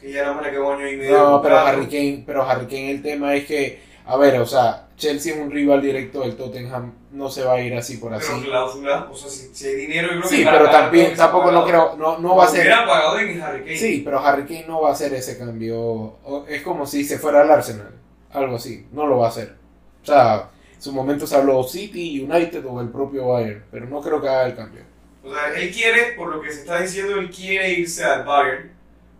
Que 0.00 0.12
ya 0.12 0.22
nada 0.22 0.34
más 0.34 0.44
le 0.46 0.50
quedó 0.50 0.72
año 0.72 0.88
y 0.88 0.96
medio. 0.96 1.18
no, 1.18 1.40
pero. 1.42 1.58
Harry 1.58 1.86
Kane, 1.86 2.22
pero 2.26 2.42
Harry 2.48 2.66
Kane 2.66 2.90
el 2.90 3.02
tema 3.02 3.34
es 3.34 3.46
que, 3.46 3.80
a 4.04 4.16
ver, 4.16 4.38
o 4.40 4.46
sea, 4.46 4.85
Chelsea 4.96 5.34
es 5.34 5.40
un 5.40 5.50
rival 5.50 5.82
directo 5.82 6.20
del 6.20 6.36
Tottenham, 6.36 6.94
no 7.12 7.28
se 7.28 7.44
va 7.44 7.54
a 7.54 7.60
ir 7.60 7.74
así 7.74 7.98
por 7.98 8.14
así. 8.14 8.32
Pero 8.34 8.46
cláusula, 8.50 9.08
o 9.10 9.14
sea, 9.14 9.28
si, 9.28 9.54
si 9.54 9.66
hay 9.66 9.74
dinero, 9.74 10.08
yo 10.08 10.20
creo 10.20 10.30
Sí, 10.30 10.44
que 10.44 10.50
pero 10.50 10.70
también, 10.70 11.14
tampoco 11.14 11.52
no 11.52 11.66
creo, 11.66 11.96
no, 11.96 12.18
no 12.18 12.36
va 12.36 12.44
a 12.44 12.48
ser... 12.48 12.70
Pagado 12.70 13.18
en 13.18 13.40
Harry 13.42 13.60
Kane. 13.60 13.76
Sí, 13.76 14.02
pero 14.02 14.20
Harry 14.20 14.44
Kane 14.44 14.64
no 14.66 14.80
va 14.80 14.90
a 14.90 14.92
hacer 14.92 15.12
ese 15.12 15.36
cambio. 15.36 16.16
Es 16.48 16.62
como 16.62 16.86
si 16.86 17.04
se 17.04 17.18
fuera 17.18 17.42
al 17.42 17.50
Arsenal, 17.50 17.94
algo 18.32 18.56
así, 18.56 18.86
no 18.92 19.06
lo 19.06 19.18
va 19.18 19.26
a 19.26 19.28
hacer. 19.28 19.54
O 20.02 20.06
sea, 20.06 20.50
en 20.74 20.80
su 20.82 20.92
momento 20.92 21.26
se 21.26 21.36
habló 21.36 21.62
City, 21.62 22.22
United 22.22 22.64
o 22.64 22.80
el 22.80 22.88
propio 22.88 23.28
Bayern, 23.28 23.64
pero 23.70 23.86
no 23.86 24.00
creo 24.00 24.22
que 24.22 24.28
haga 24.28 24.46
el 24.46 24.56
cambio. 24.56 24.82
O 25.22 25.30
sea, 25.34 25.52
él 25.54 25.70
quiere, 25.72 26.12
por 26.12 26.34
lo 26.34 26.40
que 26.40 26.50
se 26.50 26.60
está 26.60 26.80
diciendo, 26.80 27.16
él 27.18 27.28
quiere 27.30 27.70
irse 27.70 28.02
al 28.02 28.24
Bayern, 28.24 28.70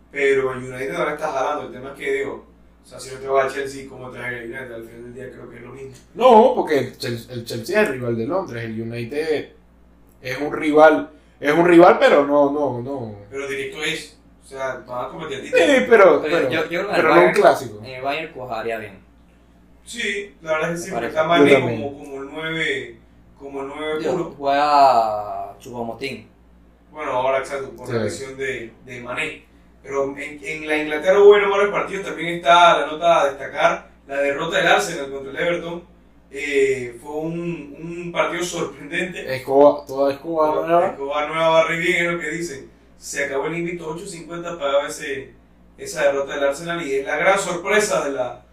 pero 0.09 0.53
el 0.53 0.63
United 0.63 0.95
ahora 0.95 1.13
está 1.13 1.27
jalando. 1.31 1.67
El 1.67 1.73
tema 1.73 1.91
es 1.91 1.99
que, 1.99 2.13
digo, 2.13 2.46
o 2.87 2.89
sea, 2.89 2.99
si 3.01 3.13
no 3.13 3.19
te 3.19 3.27
va 3.27 3.43
al 3.43 3.51
Chelsea, 3.53 3.89
¿cómo 3.89 4.09
traer 4.09 4.43
el 4.43 4.49
United? 4.51 4.71
Al 4.73 4.83
final 4.85 5.03
del 5.03 5.13
día 5.13 5.29
creo 5.29 5.49
que 5.49 5.57
es 5.57 5.61
lo 5.61 5.73
mismo. 5.73 5.91
No, 6.15 6.53
porque 6.55 6.79
el 6.79 6.97
Chelsea, 6.97 7.33
el 7.33 7.43
Chelsea 7.43 7.81
es 7.81 7.87
el 7.89 7.93
rival 7.95 8.15
de 8.17 8.25
Londres, 8.27 8.63
el 8.63 8.81
United 8.81 9.49
es 10.21 10.37
un 10.39 10.53
rival, 10.53 11.09
es 11.37 11.51
un 11.51 11.65
rival, 11.67 11.97
pero 11.99 12.25
no, 12.25 12.49
no, 12.51 12.81
no. 12.81 13.15
Pero 13.29 13.45
directo 13.49 13.83
es, 13.83 14.17
o 14.41 14.47
sea, 14.47 14.81
van 14.87 15.05
a 15.05 15.09
competir 15.09 15.37
a 15.39 15.41
ti. 15.41 15.47
Sí, 15.49 15.85
pero, 15.89 16.21
Pero 16.21 16.37
pero, 16.37 16.49
yo- 16.49 16.69
yo 16.69 16.87
pero 16.89 17.13
no 17.15 17.25
un 17.25 17.31
clásico. 17.33 17.79
En 17.79 17.85
el 17.95 18.01
Bayern 18.01 18.31
cuajaría 18.33 18.77
bien. 18.77 18.99
Sí, 19.83 20.33
la 20.41 20.53
verdad 20.53 20.73
es 20.73 20.85
que 20.85 20.91
parece. 20.91 21.09
está 21.09 21.23
Mané 21.25 21.49
Yo 21.51 21.57
también. 21.59 21.81
como, 21.81 21.97
como 21.99 22.21
el 22.21 22.29
9, 22.31 22.97
como 23.37 23.61
el 23.63 23.67
9 23.67 23.99
Digo, 23.99 24.11
puro. 24.13 24.35
Juega 24.37 25.55
Chupomotín. 25.59 26.27
Bueno, 26.91 27.11
ahora 27.11 27.39
exacto, 27.39 27.69
por 27.71 27.93
la 27.93 28.03
lesión 28.03 28.37
de, 28.37 28.71
de 28.85 29.01
Mané. 29.01 29.45
Pero 29.87 30.03
en, 30.17 30.39
en 30.43 30.67
la 30.67 30.77
Inglaterra 30.77 31.17
hubo 31.17 31.27
buenos 31.27 31.49
varios 31.49 31.71
partidos, 31.71 32.05
también 32.05 32.35
está 32.35 32.81
la 32.81 32.87
nota 32.87 33.21
a 33.21 33.29
destacar, 33.29 33.89
la 34.05 34.17
derrota 34.17 34.57
del 34.57 34.67
Arsenal 34.67 35.09
contra 35.09 35.31
el 35.31 35.47
Everton. 35.47 35.83
Eh, 36.29 36.99
fue 37.01 37.11
un, 37.11 37.75
un 37.79 38.11
partido 38.11 38.43
sorprendente. 38.43 39.33
Escobar, 39.33 39.85
toda 39.85 40.11
Escobar 40.11 40.67
nueva. 40.67 40.87
Escobar 40.87 41.29
nueva 41.29 41.49
barre 41.49 41.77
bien 41.79 42.05
es 42.05 42.11
lo 42.11 42.19
que 42.19 42.29
dicen. 42.31 42.69
Se 42.97 43.23
acabó 43.23 43.47
el 43.47 43.59
invito 43.59 43.95
8.50 43.95 44.59
pagaba 44.59 44.87
ese, 44.89 45.31
esa 45.77 46.03
derrota 46.03 46.35
del 46.35 46.43
Arsenal 46.43 46.85
y 46.85 46.95
es 46.95 47.05
la 47.05 47.15
gran 47.15 47.39
sorpresa 47.39 48.03
de 48.03 48.11
la, 48.11 48.45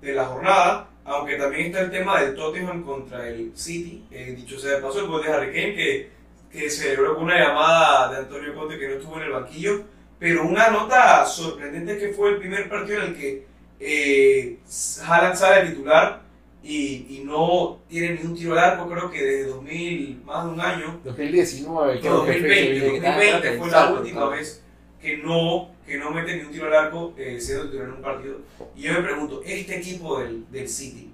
de 0.00 0.12
la 0.12 0.24
jornada. 0.26 0.88
Aunque 1.04 1.34
también 1.34 1.66
está 1.66 1.80
el 1.80 1.90
tema 1.90 2.20
del 2.20 2.36
Tottenham 2.36 2.84
contra 2.84 3.28
el 3.28 3.50
City. 3.56 4.04
Eh, 4.12 4.34
dicho 4.36 4.56
sea 4.56 4.76
de 4.76 4.82
paso, 4.82 5.00
el 5.00 5.08
gol 5.08 5.22
de 5.24 5.32
Harry 5.32 5.48
Kane 5.48 5.74
que, 5.74 6.10
que 6.52 6.70
celebró 6.70 7.16
con 7.16 7.24
una 7.24 7.38
llamada 7.40 8.12
de 8.12 8.18
Antonio 8.18 8.54
Conte 8.54 8.78
que 8.78 8.88
no 8.88 8.94
estuvo 8.94 9.16
en 9.16 9.22
el 9.24 9.32
banquillo. 9.32 9.95
Pero 10.18 10.46
una 10.46 10.70
nota 10.70 11.24
sorprendente 11.26 11.92
es 11.92 11.98
que 11.98 12.08
fue 12.14 12.30
el 12.30 12.36
primer 12.38 12.68
partido 12.68 13.02
en 13.02 13.08
el 13.08 13.16
que 13.16 13.46
eh, 13.78 14.58
Haaland 15.06 15.36
sale 15.36 15.62
de 15.64 15.70
titular 15.70 16.22
y, 16.62 17.06
y 17.18 17.22
no 17.24 17.80
tiene 17.88 18.14
ni 18.14 18.26
un 18.26 18.34
tiro 18.34 18.52
al 18.54 18.58
arco, 18.58 18.88
creo 18.90 19.10
que 19.10 19.22
desde 19.22 19.50
2000, 19.50 20.22
más 20.24 20.44
de 20.46 20.50
un 20.52 20.60
año. 20.60 21.00
2019, 21.04 21.94
No, 21.96 22.00
creo 22.00 22.24
que 22.24 22.32
fue 22.32 22.40
2020, 22.40 22.80
que- 22.80 23.00
2020 23.00 23.58
fue 23.58 23.70
la 23.70 23.92
última 23.92 24.16
claro. 24.16 24.30
vez 24.30 24.62
que 25.00 25.18
no, 25.18 25.70
que 25.86 25.98
no 25.98 26.10
mete 26.10 26.34
ni 26.36 26.42
un 26.44 26.50
tiro 26.50 26.66
al 26.66 26.74
arco 26.74 27.14
eh, 27.18 27.38
siendo 27.38 27.66
titular 27.66 27.86
en 27.88 27.92
un 27.94 28.02
partido. 28.02 28.38
Y 28.74 28.82
yo 28.82 28.92
me 28.94 29.02
pregunto, 29.02 29.42
este 29.44 29.76
equipo 29.78 30.18
del, 30.20 30.50
del 30.50 30.68
City 30.68 31.12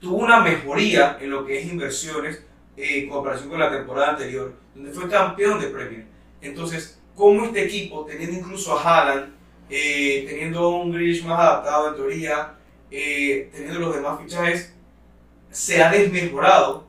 tuvo 0.00 0.16
una 0.16 0.40
mejoría 0.40 1.16
en 1.20 1.30
lo 1.30 1.46
que 1.46 1.60
es 1.60 1.66
inversiones 1.72 2.42
eh, 2.76 3.04
en 3.04 3.08
comparación 3.08 3.48
con 3.48 3.60
la 3.60 3.70
temporada 3.70 4.10
anterior, 4.10 4.52
donde 4.74 4.90
fue 4.90 5.08
campeón 5.08 5.60
de 5.60 5.68
Premier. 5.68 6.04
Entonces, 6.42 6.98
¿cómo 7.14 7.44
este 7.44 7.64
equipo, 7.64 8.04
teniendo 8.04 8.38
incluso 8.38 8.78
a 8.78 8.82
Haaland, 8.82 9.34
eh, 9.70 10.24
teniendo 10.28 10.68
un 10.70 10.92
Grealish 10.92 11.24
más 11.24 11.38
adaptado 11.38 11.88
en 11.88 11.96
teoría, 11.96 12.54
eh, 12.90 13.50
teniendo 13.52 13.80
los 13.80 13.94
demás 13.94 14.20
fichajes, 14.20 14.74
se 15.50 15.82
ha 15.82 15.90
desmejorado 15.90 16.84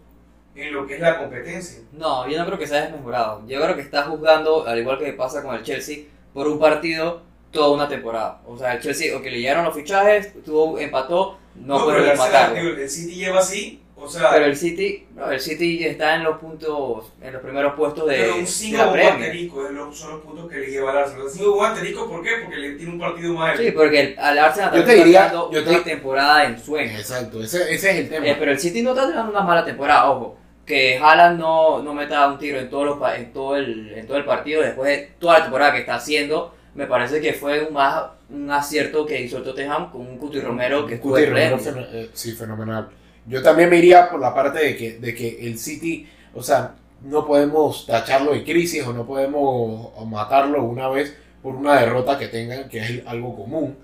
en 0.55 0.73
lo 0.73 0.85
que 0.85 0.95
es 0.95 0.99
la 0.99 1.17
competencia? 1.17 1.81
No, 1.91 2.27
yo 2.27 2.37
no 2.37 2.45
creo 2.45 2.57
que 2.57 2.67
se 2.67 2.75
haya 2.75 2.85
desmejorado. 2.87 3.43
Yo 3.47 3.61
creo 3.61 3.75
que 3.75 3.81
está 3.81 4.03
juzgando, 4.03 4.67
al 4.67 4.79
igual 4.79 4.99
que 4.99 5.13
pasa 5.13 5.43
con 5.43 5.55
el 5.55 5.63
Chelsea, 5.63 6.05
por 6.33 6.47
un 6.47 6.59
partido 6.59 7.21
toda 7.51 7.69
una 7.69 7.87
temporada. 7.87 8.41
O 8.47 8.57
sea, 8.57 8.73
el 8.73 8.81
Chelsea, 8.81 9.15
o 9.15 9.21
que 9.21 9.29
le 9.29 9.39
llegaron 9.39 9.65
los 9.65 9.75
fichajes, 9.75 10.33
tuvo, 10.43 10.79
empató, 10.79 11.37
no, 11.55 11.89
el, 11.91 12.09
Arsenal, 12.09 12.17
matarlo. 12.17 12.55
digo, 12.55 12.77
el 12.81 12.89
City 12.89 13.15
lleva 13.15 13.39
así, 13.39 13.82
o 14.03 14.09
sea, 14.09 14.31
Pero 14.31 14.45
el 14.45 14.55
City, 14.57 15.07
no, 15.15 15.31
el 15.31 15.39
City 15.39 15.85
está 15.85 16.15
en 16.15 16.23
los 16.23 16.37
puntos, 16.39 17.11
en 17.21 17.33
los 17.33 17.41
primeros 17.41 17.73
puestos 17.75 18.07
de, 18.07 18.15
pero 18.17 18.33
un 18.35 18.41
de 18.41 18.45
5 18.47 18.77
la 18.77 18.83
con 18.85 18.93
Premier. 18.93 19.13
asterisco 19.21 19.65
es 19.67 19.71
lo- 19.73 19.93
son 19.93 20.11
los 20.11 20.21
puntos 20.21 20.49
que 20.51 20.57
le 20.59 20.67
lleva 20.67 20.91
al 20.91 20.97
Arsenal. 20.97 21.25
5 21.29 21.57
con 21.57 21.65
asterisco, 21.65 22.09
¿por 22.09 22.23
qué? 22.23 22.29
Porque 22.43 22.57
le 22.57 22.71
tiene 22.75 22.91
un 22.93 22.99
partido 22.99 23.33
más. 23.33 23.57
Sí, 23.57 23.71
porque 23.71 23.99
el- 24.01 24.19
al 24.19 24.39
Arsenal 24.39 24.69
Yo 24.71 24.79
te 24.81 24.85
también 24.85 25.03
diría- 25.05 25.19
está 25.25 25.33
dando 25.37 25.51
yo 25.51 25.63
te- 25.63 25.69
una 25.69 25.83
temporada 25.83 26.45
en 26.45 26.59
sueño. 26.59 26.91
Exacto, 26.97 27.41
ese, 27.43 27.73
ese 27.73 27.91
es 27.91 27.97
el 27.97 28.09
tema. 28.09 28.27
Eh, 28.27 28.35
pero 28.37 28.51
el 28.51 28.59
City 28.59 28.81
no 28.81 28.89
está 28.91 29.07
teniendo 29.07 29.29
una 29.31 29.41
mala 29.41 29.63
temporada, 29.65 30.09
ojo. 30.11 30.37
Que 30.65 30.97
Haaland 30.97 31.39
no, 31.39 31.83
no 31.83 31.93
meta 31.93 32.25
un 32.27 32.37
tiro 32.39 32.57
en, 32.59 32.69
todos 32.69 32.85
los, 32.85 32.97
pa- 32.97 33.17
en, 33.17 33.33
todo 33.33 33.57
el, 33.57 33.93
en 33.95 34.07
todo 34.07 34.17
el 34.17 34.23
partido 34.25 34.61
después 34.61 34.89
de 34.89 35.11
toda 35.19 35.39
la 35.39 35.43
temporada 35.43 35.73
que 35.73 35.79
está 35.79 35.95
haciendo. 35.95 36.53
Me 36.73 36.87
parece 36.87 37.19
que 37.21 37.33
fue 37.33 37.65
un, 37.65 37.73
más, 37.73 38.03
un 38.29 38.49
acierto 38.49 39.05
que 39.05 39.21
hizo 39.21 39.37
el 39.37 39.43
Tottenham 39.43 39.91
con 39.91 40.01
un 40.01 40.17
Cuti 40.17 40.39
Romero 40.39 40.87
que 40.87 40.95
estuvo 40.95 41.11
Cuti 41.13 41.25
Romero, 41.25 41.57
eh, 41.91 42.09
sí, 42.13 42.31
fenomenal. 42.31 42.89
Yo 43.27 43.41
también 43.41 43.69
me 43.69 43.77
iría 43.77 44.09
por 44.09 44.19
la 44.19 44.33
parte 44.33 44.59
de 44.59 44.75
que, 44.75 44.97
de 44.99 45.13
que 45.15 45.47
el 45.47 45.57
City, 45.57 46.07
o 46.33 46.43
sea, 46.43 46.75
no 47.03 47.25
podemos 47.25 47.85
tacharlo 47.85 48.33
de 48.33 48.43
crisis 48.43 48.83
o 48.85 48.93
no 48.93 49.05
podemos 49.05 49.91
matarlo 50.07 50.63
una 50.63 50.89
vez 50.89 51.15
por 51.41 51.55
una 51.55 51.79
derrota 51.79 52.17
que 52.17 52.27
tengan, 52.27 52.69
que 52.69 52.79
es 52.79 53.01
algo 53.05 53.35
común. 53.35 53.75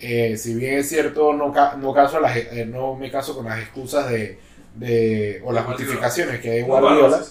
Eh, 0.00 0.36
si 0.36 0.54
bien 0.54 0.78
es 0.78 0.88
cierto, 0.88 1.32
no, 1.32 1.52
ca- 1.52 1.76
no, 1.80 1.92
caso 1.94 2.20
las, 2.20 2.36
eh, 2.36 2.66
no 2.68 2.94
me 2.96 3.10
caso 3.10 3.34
con 3.36 3.44
las 3.46 3.60
excusas 3.60 4.10
de, 4.10 4.38
de 4.74 5.40
o 5.44 5.52
las 5.52 5.64
justificaciones 5.64 6.40
que 6.40 6.50
hay 6.50 6.62
Guardiola. 6.62 7.24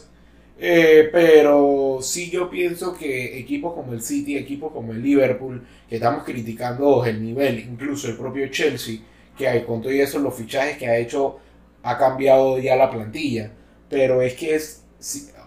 Eh, 0.63 1.09
pero 1.11 1.99
sí 2.01 2.29
yo 2.29 2.49
pienso 2.49 2.95
que 2.95 3.39
equipos 3.39 3.73
como 3.73 3.93
el 3.93 4.01
City, 4.01 4.37
equipos 4.37 4.71
como 4.71 4.91
el 4.91 5.01
Liverpool, 5.01 5.65
que 5.89 5.95
estamos 5.95 6.23
criticando 6.23 7.03
el 7.05 7.23
nivel, 7.23 7.59
incluso 7.59 8.07
el 8.07 8.15
propio 8.17 8.47
Chelsea, 8.49 8.99
que 9.37 9.47
hay 9.47 9.63
con 9.63 9.81
todo 9.81 9.91
eso 9.91 10.19
los 10.19 10.35
fichajes 10.35 10.77
que 10.77 10.87
ha 10.87 10.97
hecho, 10.97 11.39
ha 11.83 11.97
cambiado 11.97 12.57
ya 12.59 12.75
la 12.75 12.89
plantilla. 12.89 13.51
Pero 13.89 14.21
es 14.21 14.33
que 14.35 14.55
es 14.55 14.83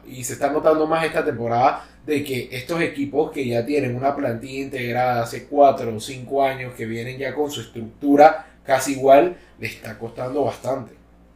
y 0.06 0.22
se 0.24 0.34
está 0.34 0.50
notando 0.50 0.86
más 0.86 1.04
esta 1.06 1.24
temporada 1.24 1.88
de 2.04 2.22
que 2.22 2.48
estos 2.52 2.80
equipos 2.82 3.30
que 3.32 3.46
ya 3.46 3.64
tienen 3.64 3.96
una 3.96 4.14
plantilla 4.14 4.64
integrada 4.64 5.22
hace 5.22 5.46
4 5.46 5.96
o 5.96 6.00
5 6.00 6.44
años, 6.44 6.74
que 6.74 6.84
vienen 6.84 7.16
ya 7.18 7.34
con 7.34 7.50
su 7.50 7.62
estructura 7.62 8.46
casi 8.64 8.92
igual, 8.92 9.36
le 9.58 9.66
está 9.68 9.98
costando 9.98 10.44
bastante. 10.44 10.92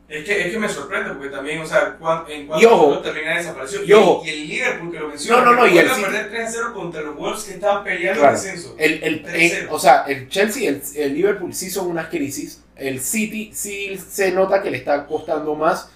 Es 0.08 0.24
que, 0.24 0.46
es 0.46 0.52
que 0.52 0.58
me 0.58 0.68
sorprende 0.68 1.10
porque 1.10 1.28
también, 1.28 1.60
o 1.60 1.66
sea, 1.66 1.96
cuan- 1.98 2.24
en 2.30 2.42
Y 2.42 2.46
cuanto 2.46 3.00
termina 3.02 3.36
desapareció. 3.36 3.84
Y 3.84 3.92
ojo. 3.92 4.22
y 4.24 4.30
el 4.30 4.48
Liverpool 4.48 4.90
que 4.92 4.98
lo 5.00 5.08
menciona. 5.08 5.44
No, 5.44 5.52
no, 5.52 5.56
no, 5.60 5.66
y 5.66 5.76
el 5.78 5.86
perder 5.86 6.28
3 6.30 6.48
a 6.48 6.50
0 6.50 6.72
contra 6.74 7.02
los 7.02 7.16
Wolves 7.16 7.44
que 7.44 7.52
estaban 7.54 7.84
peleando 7.84 8.20
Claro. 8.20 8.36
el 8.36 8.42
descenso. 8.42 8.74
El, 8.78 9.02
el, 9.02 9.22
3-0. 9.24 9.58
en- 9.64 9.68
o 9.70 9.78
sea, 9.78 10.04
el 10.08 10.28
Chelsea 10.30 10.62
y 10.62 10.66
el, 10.66 10.82
el 10.96 11.14
Liverpool 11.14 11.52
sí 11.54 11.68
son 11.70 11.88
unas 11.88 12.08
crisis. 12.08 12.62
El 12.78 13.00
City 13.00 13.50
sí 13.52 13.98
se 13.98 14.32
nota 14.32 14.62
que 14.62 14.70
le 14.70 14.78
está 14.78 15.06
costando 15.06 15.54
más. 15.54 15.90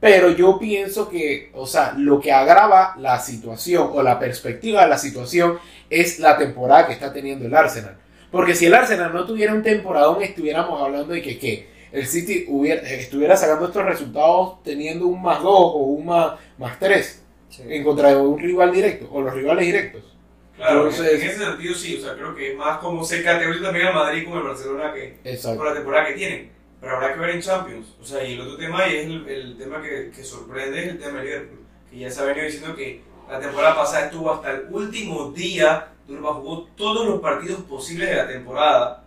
Pero 0.00 0.30
yo 0.30 0.58
pienso 0.60 1.08
que, 1.08 1.50
o 1.54 1.66
sea, 1.66 1.92
lo 1.96 2.20
que 2.20 2.30
agrava 2.30 2.94
la 2.98 3.18
situación 3.18 3.90
o 3.92 4.02
la 4.02 4.18
perspectiva 4.18 4.82
de 4.82 4.88
la 4.88 4.98
situación 4.98 5.58
es 5.90 6.20
la 6.20 6.38
temporada 6.38 6.86
que 6.86 6.92
está 6.92 7.12
teniendo 7.12 7.46
el 7.46 7.54
Arsenal. 7.54 7.96
Porque 8.30 8.54
si 8.54 8.66
el 8.66 8.74
Arsenal 8.74 9.12
no 9.12 9.26
tuviera 9.26 9.52
un 9.52 9.62
temporadón, 9.62 10.22
estuviéramos 10.22 10.80
hablando 10.80 11.14
de 11.14 11.22
que, 11.22 11.38
que 11.38 11.68
el 11.90 12.06
City 12.06 12.44
hubiera, 12.48 12.82
estuviera 12.82 13.36
sacando 13.36 13.66
estos 13.66 13.84
resultados 13.84 14.62
teniendo 14.62 15.06
un 15.06 15.20
más 15.20 15.42
2 15.42 15.50
o 15.52 15.78
un 15.78 16.06
más, 16.06 16.38
más 16.58 16.78
3 16.78 17.24
en 17.66 17.82
contra 17.82 18.10
de 18.10 18.16
un 18.16 18.38
rival 18.38 18.72
directo 18.72 19.08
o 19.10 19.20
los 19.20 19.34
rivales 19.34 19.64
directos. 19.66 20.17
Claro, 20.58 20.80
en- 20.82 20.88
Entonces- 20.88 21.22
en 21.22 21.30
ese 21.30 21.38
sentido 21.44 21.74
sí, 21.74 21.96
o 21.98 22.02
sea, 22.04 22.14
creo 22.14 22.34
que 22.34 22.50
es 22.52 22.56
más 22.58 22.78
como 22.78 23.02
se 23.04 23.22
categoriza 23.22 23.64
también 23.64 23.86
al 23.86 23.94
Madrid 23.94 24.28
con 24.28 24.38
el 24.38 24.44
Barcelona 24.44 24.92
que 24.92 25.18
Exacto. 25.24 25.56
por 25.58 25.68
la 25.68 25.74
temporada 25.74 26.06
que 26.08 26.12
tienen. 26.14 26.52
Pero 26.80 26.94
habrá 26.96 27.14
que 27.14 27.20
ver 27.20 27.30
en 27.30 27.40
Champions. 27.42 27.96
O 28.00 28.04
sea, 28.04 28.22
y 28.24 28.34
el 28.34 28.40
otro 28.42 28.56
tema, 28.56 28.86
y 28.86 28.96
es 28.96 29.06
el, 29.06 29.28
el 29.28 29.56
tema 29.58 29.80
que, 29.82 30.10
que 30.14 30.22
sorprende, 30.22 30.80
es 30.84 30.88
el 30.90 30.98
tema 30.98 31.18
de 31.20 31.24
Liverpool. 31.24 31.60
Que 31.90 31.98
ya 32.00 32.10
se 32.10 32.20
ha 32.20 32.24
venido 32.24 32.44
diciendo 32.46 32.76
que 32.76 33.02
la 33.30 33.40
temporada 33.40 33.74
pasada 33.76 34.04
estuvo 34.06 34.32
hasta 34.32 34.50
el 34.52 34.66
último 34.70 35.30
día, 35.32 35.88
Turba 36.06 36.34
jugó 36.34 36.68
todos 36.76 37.06
los 37.08 37.20
partidos 37.20 37.60
posibles 37.62 38.08
de 38.10 38.16
la 38.16 38.28
temporada. 38.28 39.04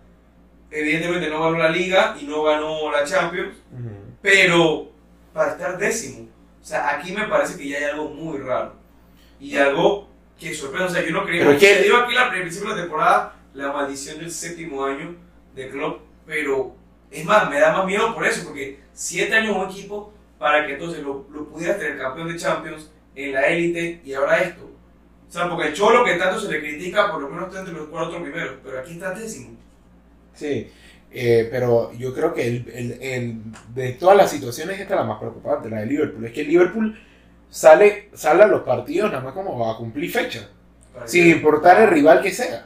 Evidentemente 0.70 1.30
no 1.30 1.42
ganó 1.44 1.58
la 1.58 1.70
Liga 1.70 2.16
y 2.20 2.26
no 2.26 2.44
ganó 2.44 2.92
la 2.92 3.04
Champions, 3.04 3.56
Ujú. 3.72 3.90
pero 4.22 4.90
para 5.34 5.52
estar 5.52 5.78
décimo. 5.78 6.28
O 6.62 6.66
sea, 6.66 6.92
aquí 6.96 7.12
me 7.12 7.26
parece 7.28 7.58
que 7.58 7.68
ya 7.68 7.78
hay 7.78 7.84
algo 7.86 8.10
muy 8.10 8.38
raro. 8.38 8.74
Y 9.40 9.58
algo 9.58 10.08
que 10.50 10.54
sorprende. 10.56 10.88
O 10.88 10.90
sea, 10.90 11.06
yo 11.06 11.12
no 11.12 11.24
creía. 11.26 11.46
Pero 11.46 11.60
que- 11.60 11.76
Se 11.76 11.84
dio 11.84 11.98
aquí 11.98 12.14
la 12.14 12.30
principio 12.32 12.70
de 12.70 12.76
la 12.76 12.82
temporada 12.82 13.36
la 13.54 13.72
maldición 13.72 14.18
del 14.20 14.32
séptimo 14.32 14.84
año 14.86 15.16
de 15.56 15.70
Klopp, 15.70 16.02
pero 16.26 16.74
es 17.12 17.26
más, 17.26 17.50
me 17.50 17.60
da 17.60 17.74
más 17.74 17.86
miedo 17.86 18.14
por 18.14 18.26
eso, 18.26 18.46
porque 18.46 18.80
siete 18.94 19.34
años 19.36 19.56
un 19.56 19.70
equipo 19.70 20.14
para 20.40 20.66
que 20.66 20.74
entonces 20.74 21.04
lo, 21.04 21.28
lo 21.32 21.46
pudieras 21.50 21.78
tener 21.78 21.98
campeón 21.98 22.30
de 22.30 22.38
Champions 22.40 22.90
en 23.16 23.34
la 23.34 23.48
élite 23.48 24.02
y 24.06 24.14
ahora 24.14 24.42
esto. 24.42 24.64
O 25.28 25.32
sea, 25.32 25.50
porque 25.50 25.68
el 25.70 25.74
Cholo 25.74 26.04
que 26.06 26.16
tanto 26.16 26.40
se 26.40 26.50
le 26.52 26.60
critica, 26.62 27.12
por 27.12 27.22
lo 27.22 27.30
menos 27.30 27.48
está 27.50 27.60
entre 27.60 27.74
los 27.76 27.88
cuatro 27.90 28.22
primeros, 28.22 28.56
pero 28.64 28.80
aquí 28.80 28.94
está 28.94 29.14
décimo. 29.14 29.58
Sí, 30.34 30.70
eh, 31.12 31.48
pero 31.52 31.92
yo 31.94 32.14
creo 32.14 32.34
que 32.34 32.48
el, 32.48 32.66
el- 32.74 33.02
el- 33.02 33.42
de 33.76 33.92
todas 33.94 34.16
las 34.18 34.32
situaciones 34.32 34.80
esta 34.80 34.94
es 34.94 35.00
la 35.02 35.06
más 35.06 35.20
preocupante, 35.20 35.70
la 35.70 35.82
de 35.82 35.86
Liverpool. 35.88 36.26
Es 36.26 36.32
que 36.32 36.44
Liverpool 36.44 36.98
sale, 37.52 38.10
sale 38.14 38.42
a 38.44 38.48
los 38.48 38.62
partidos 38.64 39.12
nada 39.12 39.24
más 39.24 39.34
como 39.34 39.70
a 39.70 39.78
cumplir 39.78 40.12
fecha, 40.12 40.50
sin 41.06 41.28
importar 41.28 41.80
el 41.82 41.90
rival 41.90 42.22
que 42.24 42.32
sea. 42.32 42.66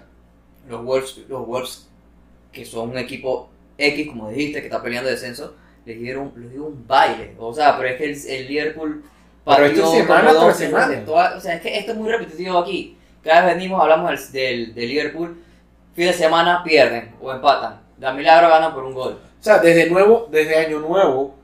Los 0.69 0.83
Wolves, 0.85 1.17
los 1.27 1.45
Wolves, 1.45 1.87
que 2.53 2.63
son 2.63 2.91
un 2.91 2.97
equipo 2.97 3.49
X, 3.77 4.07
como 4.07 4.29
dijiste, 4.29 4.61
que 4.61 4.67
está 4.67 4.81
peleando 4.81 5.09
descenso, 5.09 5.53
les 5.85 5.99
dieron, 5.99 6.31
les 6.37 6.51
dio 6.51 6.63
un 6.65 6.87
baile. 6.87 7.35
O 7.37 7.53
sea, 7.53 7.77
pero 7.77 7.89
es 7.89 7.97
que 7.97 8.05
el, 8.05 8.39
el 8.41 8.47
Liverpool 8.47 9.03
Pero 9.45 9.65
esto 9.65 9.91
semana 9.91 10.33
como 10.33 10.45
tras 10.45 10.57
semana. 10.57 11.05
toda- 11.05 11.35
o 11.37 11.39
sea, 11.41 11.55
es 11.55 11.61
que 11.61 11.77
esto 11.77 11.91
es 11.91 11.97
muy 11.97 12.09
repetitivo 12.09 12.57
aquí. 12.59 12.97
Cada 13.23 13.45
vez 13.45 13.55
venimos, 13.55 13.81
hablamos 13.81 14.09
del, 14.09 14.31
del, 14.31 14.73
del 14.75 14.89
Liverpool, 14.89 15.37
fin 15.93 16.05
de 16.07 16.13
semana 16.13 16.63
pierden 16.63 17.11
o 17.21 17.31
empatan. 17.33 17.81
Da 17.97 18.11
milagro 18.13 18.49
ganan 18.49 18.73
por 18.73 18.83
un 18.83 18.93
gol. 18.93 19.19
O 19.39 19.43
sea, 19.43 19.59
desde 19.59 19.89
nuevo, 19.89 20.27
desde 20.31 20.55
año 20.57 20.79
nuevo, 20.79 21.35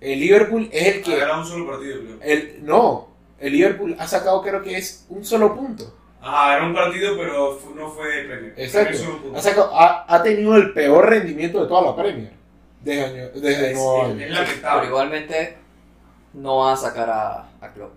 el 0.00 0.20
Liverpool 0.20 0.68
es 0.72 0.86
el 0.96 1.00
Ha 1.00 1.04
que... 1.04 1.16
ganado 1.18 1.40
un 1.42 1.46
solo 1.46 1.66
partido, 1.70 2.00
creo. 2.00 2.18
El, 2.22 2.64
no, 2.64 3.08
el 3.38 3.52
Liverpool 3.52 3.96
ha 3.98 4.06
sacado 4.06 4.42
creo 4.42 4.62
que 4.62 4.76
es 4.78 5.06
un 5.08 5.24
solo 5.24 5.54
punto. 5.54 5.94
Ajá, 6.22 6.56
era 6.56 6.66
un 6.66 6.74
partido, 6.74 7.16
pero 7.16 7.58
no 7.74 7.90
fue 7.90 8.08
de 8.16 8.22
Premier. 8.28 8.54
Exacto. 8.56 8.98
Premier. 8.98 9.36
Ha, 9.36 9.40
sacado, 9.40 9.70
ha, 9.74 10.04
ha 10.14 10.22
tenido 10.22 10.54
el 10.56 10.72
peor 10.74 11.08
rendimiento 11.08 11.62
de 11.62 11.68
toda 11.68 11.82
la 11.82 11.96
Premier. 11.96 12.32
Desde, 12.82 13.04
año, 13.04 13.28
desde 13.34 13.70
Es- 13.70 13.74
nuevo 13.76 14.02
año. 14.04 14.12
es 14.12 14.16
Pero 14.26 14.34
lamentable. 14.34 14.86
igualmente 14.88 15.56
no 16.34 16.58
van 16.58 16.74
a 16.74 16.76
sacar 16.76 17.08
a, 17.10 17.48
a 17.60 17.72
Klopp. 17.72 17.92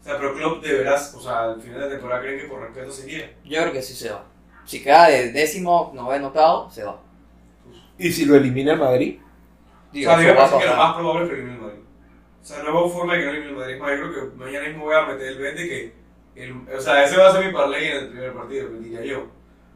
O 0.00 0.04
sea, 0.04 0.16
pero 0.16 0.34
Klopp 0.34 0.62
de 0.64 0.72
veras, 0.74 1.14
o 1.14 1.20
sea, 1.20 1.44
al 1.52 1.60
final 1.60 1.80
de 1.80 1.88
temporada 1.90 2.22
creen 2.22 2.40
que 2.40 2.46
por 2.46 2.60
respeto 2.60 2.90
seguía. 2.92 3.30
Yo 3.44 3.60
creo 3.60 3.72
que 3.72 3.82
sí 3.82 3.94
se 3.94 4.10
va. 4.10 4.24
Si 4.64 4.82
queda 4.82 5.08
de 5.08 5.32
décimo, 5.32 5.90
noveno, 5.94 6.28
octavo, 6.28 6.70
se 6.70 6.84
va. 6.84 7.00
Y 7.98 8.12
si 8.12 8.24
lo 8.24 8.36
elimina 8.36 8.72
el 8.74 8.78
Madrid, 8.78 9.18
O 9.90 9.92
Digo, 9.92 10.10
sea, 10.10 10.18
a 10.18 10.20
mí 10.20 10.26
me 10.26 10.34
parece 10.34 10.58
que 10.58 10.66
lo 10.66 10.76
más 10.76 10.94
probable 10.94 11.22
es 11.24 11.28
que 11.28 11.34
elimine 11.34 11.56
el 11.56 11.62
Madrid. 11.62 11.80
O 12.40 12.44
sea, 12.44 12.62
no 12.62 12.70
hubo 12.70 12.90
forma 12.90 13.14
de 13.14 13.18
que 13.18 13.24
no 13.26 13.30
elimine 13.32 13.50
el 13.50 13.56
Madrid. 13.58 13.78
Más, 13.78 13.90
yo 13.90 14.12
creo 14.12 14.30
que 14.30 14.36
mañana 14.36 14.68
mismo 14.68 14.84
voy 14.84 14.94
a 14.94 15.06
meter 15.06 15.28
el 15.28 15.38
20 15.38 15.68
que... 15.68 16.00
El, 16.36 16.52
o 16.74 16.80
sea, 16.80 17.04
ese 17.04 17.16
va 17.16 17.28
a 17.28 17.32
ser 17.32 17.44
mi 17.44 17.52
parlay 17.52 17.86
en 17.86 17.96
el 17.96 18.08
primer 18.08 18.32
partido, 18.32 18.68
que 18.70 18.78
diría 18.78 19.04
yo. 19.04 19.26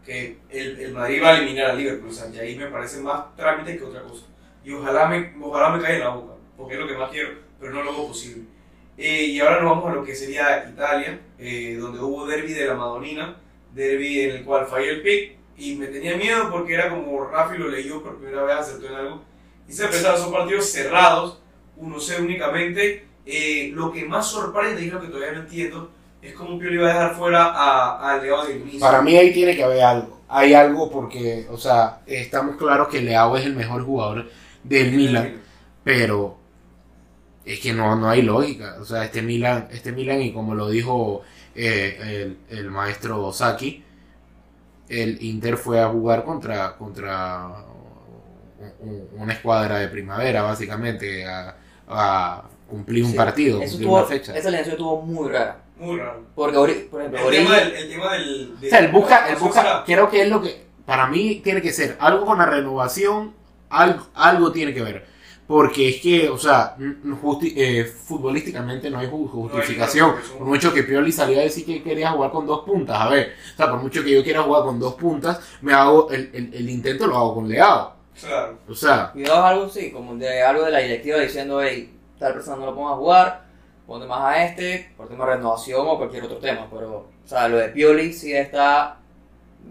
Que 0.05 0.39
el, 0.51 0.79
el 0.81 0.93
Madrid 0.93 1.21
va 1.23 1.31
a 1.31 1.39
eliminar 1.39 1.71
al 1.71 1.79
Liverpool. 1.79 2.11
O 2.11 2.13
sea, 2.13 2.31
y 2.31 2.39
ahí 2.39 2.57
me 2.57 2.69
parece 2.69 3.01
más 3.01 3.35
trámite 3.37 3.77
que 3.77 3.85
otra 3.85 4.03
cosa. 4.03 4.27
Y 4.65 4.73
ojalá 4.73 5.07
me, 5.09 5.35
ojalá 5.43 5.71
me 5.71 5.83
caiga 5.83 5.97
en 5.97 6.05
la 6.05 6.11
boca, 6.11 6.35
porque 6.57 6.75
es 6.75 6.81
lo 6.81 6.87
que 6.87 6.97
más 6.97 7.11
quiero, 7.11 7.31
pero 7.61 7.73
no 7.73 7.83
lo 7.83 7.91
hago 7.91 8.09
posible. 8.09 8.45
Eh, 8.97 9.25
y 9.25 9.41
ahora 9.41 9.61
nos 9.61 9.71
vamos 9.71 9.91
a 9.91 9.95
lo 9.95 10.05
que 10.05 10.15
sería 10.15 10.67
Italia, 10.69 11.21
eh, 11.39 11.77
donde 11.79 11.99
hubo 12.01 12.27
derby 12.27 12.53
de 12.53 12.67
la 12.67 12.75
Madonina, 12.75 13.37
derby 13.75 14.21
en 14.21 14.37
el 14.37 14.45
cual 14.45 14.67
falló 14.67 14.91
el 14.91 15.03
pick, 15.03 15.37
y 15.57 15.75
me 15.75 15.89
tenía 15.89 16.17
miedo 16.17 16.51
porque 16.51 16.75
era 16.75 16.89
como 16.91 17.25
Rafi 17.27 17.59
lo 17.59 17.69
leyó 17.69 18.03
por 18.03 18.19
primera 18.19 18.45
vez, 18.45 18.57
acertó 18.57 18.87
en 18.87 18.95
algo, 18.95 19.23
y 19.69 19.73
se 19.73 19.85
empezaron, 19.85 20.21
son 20.21 20.33
partidos 20.33 20.67
cerrados, 20.67 21.39
1-0 21.81 22.21
únicamente. 22.21 23.07
Eh, 23.27 23.71
lo 23.73 23.91
que 23.91 24.05
más 24.05 24.27
sorprende, 24.27 24.83
y 24.83 24.89
es 24.89 24.93
lo 24.93 25.01
que 25.01 25.09
todavía 25.09 25.33
no 25.33 25.41
entiendo, 25.41 25.91
es 26.21 26.35
cómo 26.35 26.59
Pioli 26.59 26.77
va 26.77 26.91
a 26.91 26.95
dejar 26.95 27.15
fuera 27.17 27.45
a, 27.47 28.13
a 28.13 28.23
Leao 28.23 28.47
del 28.47 28.61
inicio. 28.61 28.81
para 28.81 29.03
mí 29.03 29.17
ahí 29.17 29.33
tiene 29.33 29.57
que 29.57 29.65
haber 29.65 29.83
algo. 29.83 30.21
Hay 30.29 30.53
algo 30.55 30.91
porque, 30.91 31.47
o 31.51 31.57
sea, 31.57 32.01
estamos 32.07 32.57
claros 32.57 32.89
que 32.89 33.01
Leao 33.01 33.37
es 33.37 33.47
el 33.47 33.55
mejor 33.55 33.85
jugador 33.85 34.29
del 34.63 34.93
Milan, 34.93 35.43
pero 35.83 36.37
es 37.45 37.61
que 37.61 37.73
no, 37.73 37.95
no 37.97 38.09
hay 38.09 38.23
lógica. 38.23 38.77
O 38.81 38.85
sea, 38.85 39.05
este 39.05 39.23
Milan, 39.23 39.69
este 39.71 39.93
Milan 39.93 40.21
y 40.23 40.33
como 40.33 40.55
lo 40.55 40.69
dijo 40.69 41.23
eh, 41.55 42.37
el, 42.51 42.59
el 42.59 42.71
maestro 42.71 43.33
Saki, 43.33 43.85
el 44.89 45.23
Inter 45.23 45.57
fue 45.57 45.81
a 45.81 45.89
jugar 45.89 46.25
contra, 46.25 46.77
contra 46.77 47.65
u- 48.81 48.87
u- 48.91 49.09
una 49.23 49.33
escuadra 49.33 49.79
de 49.79 49.89
primavera, 49.89 50.43
básicamente, 50.43 51.27
a, 51.27 51.57
a 51.89 52.43
cumplir 52.69 53.05
un 53.05 53.11
Sí, 53.11 53.17
partido, 53.17 53.61
Eso 53.61 53.73
cumplir 53.73 53.89
tuvo, 53.89 53.97
una 53.99 54.07
fecha. 54.07 54.37
esa 54.37 54.49
alineación 54.49 54.73
estuvo 54.75 55.03
muy 55.03 55.29
rara. 55.31 55.59
Muy 55.79 55.99
raro. 55.99 56.23
Porque, 56.35 56.57
Ori- 56.57 56.89
por 56.89 57.01
ejemplo, 57.01 57.29
El 57.29 57.35
tema 57.37 57.57
del... 57.57 57.73
El 57.75 57.89
tema 57.91 58.13
del 58.15 58.61
de- 58.61 58.67
O 58.67 58.71
sea, 58.71 58.79
el 58.81 58.89
busca, 58.93 59.29
el 59.29 59.37
¿cómo 59.39 59.53
se 59.53 59.61
busca, 59.61 59.85
creo 59.85 60.09
que 60.11 60.23
es 60.23 60.29
lo 60.29 60.41
que, 60.41 60.65
para 60.87 61.07
mí 61.09 61.41
tiene 61.43 61.61
que 61.61 61.73
ser 61.73 61.97
algo 62.01 62.25
con 62.25 62.39
la 62.39 62.47
renovación, 62.47 63.35
algo, 63.71 64.07
algo 64.15 64.53
tiene 64.53 64.73
que 64.73 64.83
ver. 64.83 65.15
Porque 65.47 65.91
es 65.91 66.01
que, 66.01 66.31
o 66.31 66.39
sea, 66.39 66.75
justi- 67.21 67.53
eh, 67.55 67.85
futbolísticamente 67.85 68.89
no 68.89 68.99
hay 68.99 69.09
ju- 69.09 69.29
justificación. 69.29 70.15
Por 70.39 70.47
mucho 70.47 70.73
que 70.73 70.85
Pioli 70.85 71.13
salió 71.13 71.39
a 71.39 71.43
decir 71.43 71.67
que 71.67 71.83
quería 71.83 72.13
jugar 72.13 72.31
con 72.31 72.47
dos 72.47 72.61
puntas, 72.65 72.99
a 72.99 73.09
ver, 73.11 73.35
o 73.53 73.57
sea, 73.57 73.71
por 73.71 73.83
mucho 73.83 74.03
que 74.03 74.13
yo 74.13 74.23
quiera 74.25 74.43
jugar 74.43 74.63
con 74.63 74.79
dos 74.81 74.95
puntas, 74.95 75.41
me 75.61 75.75
hago 75.75 76.09
el, 76.11 76.31
el, 76.33 76.55
el 76.55 76.71
intento 76.71 77.07
lo 77.07 77.17
hago 77.17 77.35
con 77.35 77.49
Leao. 77.49 77.93
Claro. 78.21 78.59
O 78.69 78.75
sea, 78.75 79.11
Cuidado 79.13 79.39
es 79.39 79.45
algo 79.45 79.69
sí, 79.69 79.91
como 79.91 80.15
de 80.17 80.43
algo 80.43 80.65
de 80.65 80.71
la 80.71 80.79
directiva 80.79 81.19
diciendo, 81.19 81.63
hey, 81.63 81.97
tal 82.19 82.33
persona 82.35 82.57
no 82.59 82.67
lo 82.67 82.75
ponga 82.75 82.93
a 82.93 82.97
jugar, 82.97 83.45
ponte 83.87 84.07
más 84.07 84.21
a 84.23 84.45
este, 84.45 84.93
por 84.97 85.09
tema 85.09 85.27
de 85.27 85.37
renovación 85.37 85.87
o 85.87 85.97
cualquier 85.99 86.25
otro 86.25 86.39
tema. 86.39 86.69
Pero, 86.71 86.91
o 86.93 87.29
sea, 87.29 87.49
lo 87.49 87.57
de 87.59 87.69
Pioli 87.69 88.13
sí 88.13 88.35
está. 88.35 88.99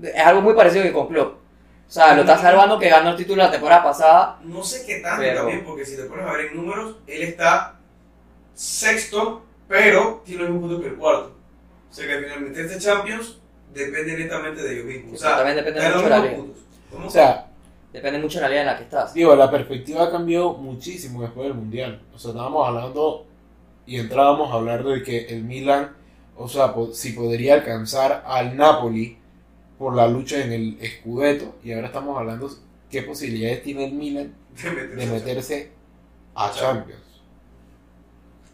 Es 0.01 0.25
algo 0.25 0.41
muy 0.41 0.53
parecido 0.53 0.83
que 0.83 0.91
con 0.91 1.07
Klopp. 1.07 1.37
O 1.87 1.91
sea, 1.93 2.15
lo 2.15 2.21
está 2.21 2.37
salvando 2.39 2.79
que 2.79 2.89
ganó 2.89 3.11
el 3.11 3.15
título 3.15 3.43
la 3.43 3.51
temporada 3.51 3.83
pasada. 3.83 4.39
No 4.43 4.63
sé 4.63 4.85
qué 4.85 4.99
tanto 4.99 5.21
Pero- 5.21 5.37
también, 5.41 5.63
porque 5.63 5.85
si 5.85 5.95
te 5.95 6.03
pones 6.03 6.25
a 6.25 6.31
ver 6.33 6.47
en 6.47 6.55
números, 6.57 6.95
él 7.05 7.21
está 7.23 7.75
sexto, 8.53 9.43
pero 9.67 10.21
tiene 10.25 10.43
los 10.43 10.51
mismos 10.51 10.69
puntos 10.69 10.83
que 10.85 10.93
el 10.93 10.99
cuarto. 10.99 11.35
O 11.89 11.93
sea 11.93 12.07
que 12.07 12.23
finalmente 12.23 12.61
este 12.61 12.79
Champions 12.79 13.39
depende 13.73 14.17
netamente 14.17 14.63
de 14.63 14.73
ellos 14.73 14.85
mismos. 14.85 15.13
O 15.13 15.17
sea, 15.23 15.37
también 15.37 15.57
depende 15.57 15.81
mucho 15.81 16.01
de 16.03 16.09
la 16.09 16.35
puntos. 16.35 16.63
¿Cómo? 16.91 17.07
o 17.07 17.09
sea, 17.09 17.42
Depende 17.93 18.19
mucho 18.19 18.39
de 18.39 18.41
la 18.41 18.49
liga 18.49 18.61
en 18.61 18.67
la 18.67 18.77
que 18.77 18.83
estás. 18.83 19.13
digo, 19.13 19.35
la 19.35 19.49
perspectiva 19.51 20.09
cambió 20.11 20.53
muchísimo 20.55 21.21
después 21.21 21.47
del 21.47 21.53
Mundial. 21.55 22.01
O 22.13 22.17
sea, 22.19 22.31
estábamos 22.31 22.67
hablando 22.67 23.25
y 23.85 23.99
entrábamos 23.99 24.51
a 24.51 24.55
hablar 24.55 24.83
de 24.83 25.03
que 25.03 25.27
el 25.27 25.43
Milan, 25.43 25.91
o 26.35 26.47
sea, 26.49 26.73
po- 26.73 26.91
si 26.91 27.11
podría 27.13 27.53
alcanzar 27.55 28.23
al 28.25 28.57
Napoli 28.57 29.17
por 29.77 29.95
la 29.95 30.07
lucha 30.07 30.43
en 30.43 30.51
el 30.53 30.77
Scudetto, 30.83 31.55
y 31.63 31.71
ahora 31.73 31.87
estamos 31.87 32.17
hablando 32.17 32.49
qué 32.89 33.03
posibilidades 33.03 33.61
tiene 33.63 33.85
el 33.85 33.93
Milan 33.93 34.33
de 34.63 34.71
meterse 34.71 34.95
de 34.95 35.03
a 35.03 35.13
meterse 35.13 35.71
a 36.35 36.51
Champions. 36.51 37.01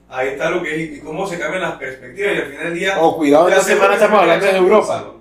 ahí 0.09 0.29
está 0.29 0.49
lo 0.49 0.61
que 0.63 0.75
es 0.83 0.97
y 0.97 1.01
cómo 1.01 1.25
se 1.27 1.37
cambian 1.39 1.61
las 1.61 1.75
perspectivas 1.77 2.33
y 2.33 2.37
al 2.39 2.47
final 2.47 2.63
del 2.65 2.73
día... 2.73 2.97
Oh, 2.99 3.15
cuidado, 3.15 3.47
esta 3.49 3.61
semana 3.61 3.93
estamos 3.93 4.19
hablando 4.21 4.45
de 4.45 4.57
Europa. 4.57 5.13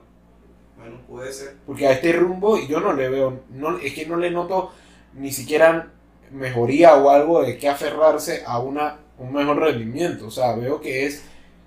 Puede 1.19 1.33
ser. 1.33 1.57
Porque 1.67 1.87
a 1.87 1.93
este 1.93 2.13
rumbo 2.13 2.59
yo 2.67 2.81
no 2.81 2.93
le 2.93 3.09
veo, 3.09 3.41
no, 3.51 3.79
es 3.79 3.93
que 3.93 4.07
no 4.07 4.17
le 4.17 4.31
noto 4.31 4.73
ni 5.15 5.33
siquiera 5.33 5.91
mejoría 6.31 6.95
o 6.95 7.11
algo 7.11 7.43
de 7.43 7.59
que 7.59 7.69
aferrarse 7.69 8.43
a 8.47 8.59
una, 8.59 8.99
un 9.19 9.33
mejor 9.33 9.59
rendimiento. 9.59 10.27
O 10.27 10.31
sea, 10.31 10.55
veo 10.55 10.81
que 10.81 11.07
es 11.07 11.23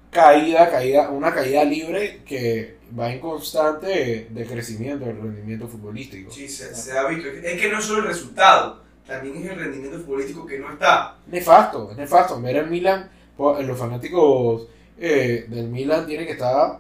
caída, 0.10 0.70
caída, 0.70 1.10
una 1.10 1.34
caída 1.34 1.64
libre 1.64 2.22
que 2.26 2.78
va 2.98 3.12
en 3.12 3.20
constante 3.20 4.28
de 4.30 4.46
crecimiento 4.46 5.06
del 5.06 5.22
rendimiento 5.22 5.68
futbolístico. 5.68 6.32
Sí, 6.32 6.48
se, 6.48 6.74
se 6.76 6.98
ha 6.98 7.08
visto. 7.08 7.28
Es 7.30 7.60
que 7.60 7.70
no 7.70 7.80
es 7.80 7.86
solo 7.86 8.04
el 8.04 8.08
resultado, 8.08 8.82
también 9.06 9.38
es 9.38 9.52
el 9.52 9.60
rendimiento 9.60 10.00
futbolístico 10.00 10.46
que 10.46 10.60
no 10.60 10.72
está. 10.72 11.18
Nefasto, 11.28 11.92
es 11.92 11.98
nefasto. 11.98 12.42
Ver 12.42 12.58
el 12.58 12.68
Milan, 12.68 13.10
los 13.38 13.78
fanáticos 13.78 14.68
eh, 15.00 15.46
del 15.48 15.68
Milan 15.68 16.06
tienen 16.06 16.26
que 16.26 16.34
estar 16.34 16.80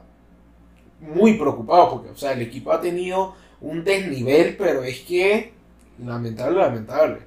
muy 1.02 1.34
preocupados 1.34 1.94
porque, 1.94 2.10
o 2.10 2.16
sea, 2.16 2.32
el 2.32 2.42
equipo 2.42 2.72
ha 2.72 2.80
tenido 2.80 3.36
un 3.60 3.84
desnivel, 3.84 4.56
pero 4.58 4.84
es 4.84 5.02
que 5.02 5.54
lamentable, 6.00 6.60
lamentable. 6.60 7.18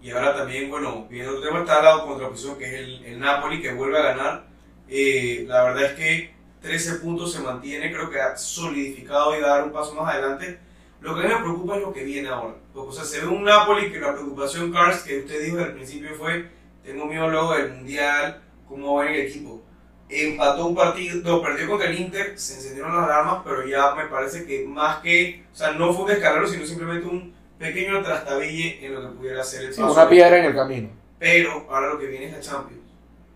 Y 0.00 0.10
ahora 0.10 0.36
también, 0.36 0.70
bueno, 0.70 1.06
viendo 1.10 1.32
otro 1.32 1.42
tema, 1.42 1.60
está 1.60 1.82
la 1.82 2.04
contraposición 2.04 2.56
que 2.56 2.64
es 2.66 2.74
el, 2.74 3.04
el 3.04 3.18
Napoli, 3.20 3.60
que 3.60 3.74
vuelve 3.74 3.98
a 3.98 4.14
ganar. 4.14 4.46
Eh, 4.88 5.44
la 5.46 5.64
verdad 5.64 5.84
es 5.84 5.92
que 5.92 6.34
13 6.62 6.94
puntos 6.96 7.32
se 7.32 7.40
mantiene, 7.40 7.92
creo 7.92 8.08
que 8.10 8.20
ha 8.20 8.36
solidificado 8.36 9.36
y 9.36 9.40
va 9.40 9.46
a 9.48 9.56
dar 9.56 9.64
un 9.64 9.72
paso 9.72 9.94
más 9.94 10.14
adelante. 10.14 10.58
Lo 11.00 11.14
que 11.14 11.20
a 11.20 11.28
mí 11.28 11.34
me 11.34 11.40
preocupa 11.40 11.76
es 11.76 11.82
lo 11.82 11.92
que 11.92 12.04
viene 12.04 12.28
ahora. 12.28 12.54
O 12.74 12.92
sea, 12.92 13.04
se 13.04 13.20
ve 13.20 13.26
un 13.26 13.44
Napoli 13.44 13.90
que 13.90 14.00
la 14.00 14.14
preocupación, 14.14 14.72
Cars, 14.72 15.02
que 15.02 15.18
usted 15.18 15.44
dijo 15.44 15.58
al 15.58 15.74
principio 15.74 16.14
fue, 16.14 16.48
tengo 16.84 17.06
miedo 17.06 17.28
luego 17.28 17.54
del 17.54 17.72
Mundial, 17.72 18.40
cómo 18.68 18.94
va 18.94 19.06
en 19.06 19.14
el 19.14 19.20
equipo. 19.22 19.62
Empató 20.08 20.66
un 20.66 20.74
partido, 20.74 21.42
perdió 21.42 21.68
contra 21.68 21.88
el 21.88 21.98
Inter, 22.00 22.38
se 22.38 22.54
encendieron 22.54 22.96
las 22.96 23.04
alarmas, 23.04 23.42
pero 23.44 23.66
ya 23.66 23.94
me 23.94 24.06
parece 24.06 24.46
que 24.46 24.64
más 24.66 24.98
que, 25.02 25.44
o 25.52 25.56
sea, 25.56 25.72
no 25.72 25.92
fue 25.92 26.04
un 26.04 26.10
descalabro, 26.10 26.48
sino 26.48 26.64
simplemente 26.64 27.06
un 27.06 27.34
pequeño 27.58 28.02
trastabille 28.02 28.84
en 28.86 28.94
lo 28.94 29.02
que 29.02 29.16
pudiera 29.18 29.44
ser 29.44 29.64
el 29.64 29.74
Sí, 29.74 29.82
una 29.82 30.08
piedra 30.08 30.38
en 30.38 30.44
el 30.46 30.54
camino. 30.54 30.88
Pero 31.18 31.66
ahora 31.68 31.88
lo 31.88 31.98
que 31.98 32.06
viene 32.06 32.26
es 32.26 32.32
la 32.32 32.40
Champions. 32.40 32.82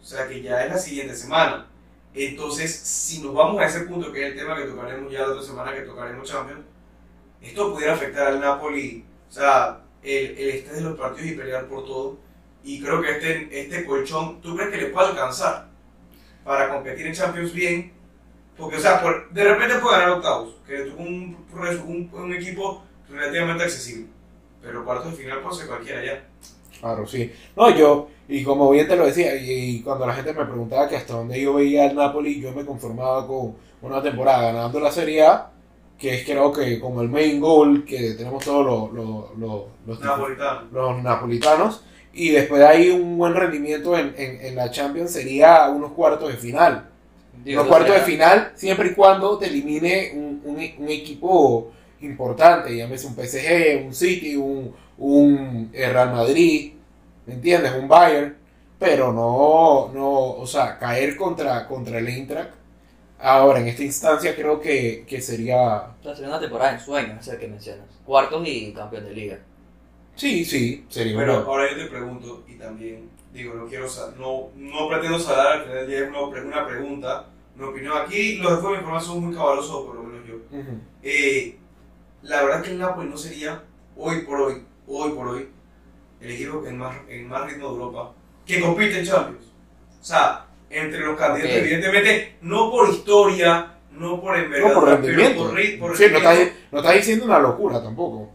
O 0.01 0.05
sea 0.05 0.27
que 0.27 0.41
ya 0.41 0.65
es 0.65 0.73
la 0.73 0.79
siguiente 0.79 1.15
semana. 1.15 1.67
Entonces, 2.15 2.75
si 2.75 3.21
nos 3.23 3.35
vamos 3.35 3.61
a 3.61 3.67
ese 3.67 3.81
punto, 3.81 4.13
que 4.13 4.27
es 4.27 4.33
el 4.33 4.39
tema 4.39 4.57
que 4.57 4.65
tocaremos 4.65 5.13
ya 5.13 5.21
la 5.21 5.29
otra 5.29 5.43
semana, 5.43 5.75
que 5.75 5.83
tocaremos 5.83 6.29
Champions, 6.29 6.61
esto 7.41 7.73
pudiera 7.73 7.95
afectar 7.95 8.29
al 8.29 8.41
Napoli. 8.41 9.05
O 9.29 9.33
sea, 9.33 9.81
el, 10.03 10.39
el 10.39 10.49
estrés 10.51 10.77
de 10.77 10.83
los 10.83 10.99
partidos 10.99 11.31
y 11.31 11.35
pelear 11.35 11.67
por 11.67 11.85
todo. 11.85 12.19
Y 12.65 12.81
creo 12.81 13.01
que 13.03 13.11
este, 13.11 13.61
este 13.61 13.85
colchón, 13.85 14.41
¿tú 14.41 14.57
crees 14.57 14.71
que 14.71 14.77
le 14.77 14.87
puede 14.87 15.09
alcanzar 15.09 15.72
para 16.44 16.68
competir 16.72 17.07
en 17.07 17.14
Champions 17.14 17.52
bien? 17.52 17.92
Porque, 18.57 18.76
o 18.76 18.81
sea, 18.81 19.00
por- 19.02 19.31
de 19.31 19.44
repente 19.44 19.76
puede 19.78 19.98
ganar 19.98 20.16
octavos, 20.16 20.55
que 20.66 20.83
es 20.83 20.88
un, 20.96 21.37
un, 21.52 22.11
un 22.12 22.35
equipo 22.35 22.83
relativamente 23.11 23.64
accesible. 23.64 24.07
Pero 24.61 24.85
cuartos 24.85 25.12
de 25.12 25.22
final 25.24 25.40
puede 25.40 25.57
ser 25.57 25.66
cualquiera 25.66 26.05
ya. 26.05 26.24
Claro, 26.81 27.07
sí. 27.07 27.33
No, 27.57 27.70
yo, 27.70 28.09
y 28.28 28.42
como 28.44 28.70
bien 28.70 28.88
te 28.88 28.96
lo 28.96 29.07
decía, 29.07 29.35
y, 29.37 29.50
y 29.76 29.83
cuando 29.83 30.07
la 30.07 30.14
gente 30.14 30.33
me 30.33 30.44
preguntaba 30.44 30.88
que 30.88 30.96
hasta 30.96 31.14
dónde 31.14 31.40
yo 31.40 31.55
veía 31.55 31.88
al 31.88 31.94
Napoli, 31.96 32.40
yo 32.40 32.52
me 32.52 32.64
conformaba 32.64 33.26
con 33.26 33.55
una 33.83 34.02
temporada 34.02 34.52
ganando 34.52 34.81
la 34.81 34.90
Serie 34.90 35.24
A, 35.26 35.50
que 35.98 36.14
es 36.14 36.24
creo 36.24 36.52
que 36.52 36.81
como 36.81 37.00
el 37.02 37.09
main 37.09 37.40
goal 37.40 37.85
que 37.85 38.14
tenemos 38.14 38.44
todos 38.44 38.64
los, 38.66 38.92
los, 38.92 39.38
los, 39.38 39.62
los, 39.87 40.00
Napolitano. 40.00 40.62
los 40.72 41.02
napolitanos, 41.02 41.85
y 42.12 42.31
después 42.31 42.61
de 42.61 42.66
ahí 42.66 42.90
un 42.90 43.16
buen 43.18 43.35
rendimiento 43.35 43.96
en, 43.96 44.14
en, 44.16 44.40
en 44.44 44.57
la 44.57 44.70
Champions 44.70 45.12
sería 45.12 45.68
unos 45.70 45.92
cuartos 45.92 46.31
de 46.31 46.37
final. 46.38 46.88
Digo, 47.44 47.61
Los 47.61 47.68
cuartos 47.68 47.94
de 47.96 48.03
final, 48.03 48.53
siempre 48.55 48.88
y 48.88 48.94
cuando 48.94 49.38
te 49.38 49.46
elimine 49.46 50.12
un, 50.14 50.40
un, 50.44 50.57
un 50.79 50.88
equipo 50.90 51.72
importante, 52.01 52.77
llámese 52.77 53.07
un 53.07 53.14
PSG, 53.14 53.85
un 53.87 53.94
City, 53.94 54.37
un, 54.37 54.75
un 54.98 55.70
eh, 55.72 55.88
Real 55.92 56.12
Madrid, 56.12 56.72
¿me 57.27 57.35
entiendes? 57.35 57.72
Un 57.75 57.88
Bayern, 57.88 58.37
pero 58.79 59.12
no, 59.12 59.90
no, 59.92 60.11
o 60.35 60.46
sea, 60.46 60.79
caer 60.79 61.16
contra, 61.16 61.66
contra 61.66 61.98
el 61.98 62.09
Eintracht. 62.09 62.55
Ahora, 63.18 63.61
en 63.61 63.68
esta 63.68 63.85
instancia 63.85 64.35
creo 64.35 64.61
que, 64.61 65.05
que 65.07 65.20
sería, 65.20 65.94
sería 66.03 66.29
una 66.29 66.40
temporada 66.40 66.72
en 66.75 66.81
sueño, 66.81 67.16
es 67.20 67.29
el 67.29 67.38
que 67.38 67.48
mencionas. 67.48 67.87
Cuartos 68.05 68.42
y 68.46 68.72
campeón 68.72 69.05
de 69.05 69.12
liga. 69.14 69.38
Sí, 70.16 70.44
sí, 70.44 70.85
sería 70.88 71.16
Pero 71.18 71.33
bueno. 71.35 71.51
ahora 71.51 71.70
yo 71.70 71.77
te 71.77 71.87
pregunto, 71.87 72.44
y 72.48 72.55
también 72.55 73.09
digo, 73.33 73.55
no 73.55 73.66
quiero 73.66 73.87
no, 74.18 74.48
no 74.57 74.88
pretendo 74.88 75.18
saber 75.18 75.46
al 75.46 75.62
final 75.62 75.77
del 75.79 75.87
día, 75.88 75.98
es 76.05 76.09
una, 76.11 76.31
pre- 76.31 76.42
una 76.44 76.66
pregunta, 76.66 77.27
mi 77.57 77.64
opinión. 77.64 77.94
Aquí 77.96 78.37
los 78.37 78.53
de 78.53 78.59
Fuego 78.59 78.77
Información 78.77 79.14
son 79.14 79.25
muy 79.27 79.35
caballosos, 79.35 79.87
por 79.87 79.94
lo 79.96 80.03
menos 80.03 80.27
yo. 80.27 80.35
Eh, 81.03 81.57
la 82.22 82.42
verdad 82.42 82.62
que 82.62 82.70
el 82.70 82.79
Napoli 82.79 83.09
no 83.09 83.16
sería, 83.16 83.62
hoy 83.96 84.20
por 84.22 84.40
hoy, 84.40 84.62
hoy 84.87 85.11
por 85.12 85.29
hoy, 85.29 85.48
el 86.20 86.31
equipo 86.31 86.64
en 86.66 86.79
más, 86.79 86.96
en 87.09 87.27
más 87.29 87.46
ritmo 87.51 87.68
de 87.68 87.72
Europa, 87.75 88.12
que 88.46 88.61
compite 88.61 88.98
en 89.01 89.07
Champions. 89.07 89.46
O 90.01 90.05
sea, 90.05 90.46
entre 90.70 91.01
los 91.01 91.18
candidatos, 91.18 91.57
evidentemente, 91.57 92.37
no 92.42 92.70
por 92.70 92.88
historia, 92.90 93.75
no 93.92 94.20
por 94.20 94.37
envergadura, 94.37 94.75
No 94.75 94.81
por 94.81 94.85
pero 94.88 94.96
rendimiento. 95.03 95.44
por, 95.48 95.59
ri- 95.59 95.79
por 95.79 95.96
Sí, 95.96 96.05
no 96.11 96.18
estás, 96.18 96.38
no 96.70 96.79
estás 96.79 96.94
diciendo 96.94 97.25
una 97.25 97.38
locura 97.38 97.83
tampoco. 97.83 98.31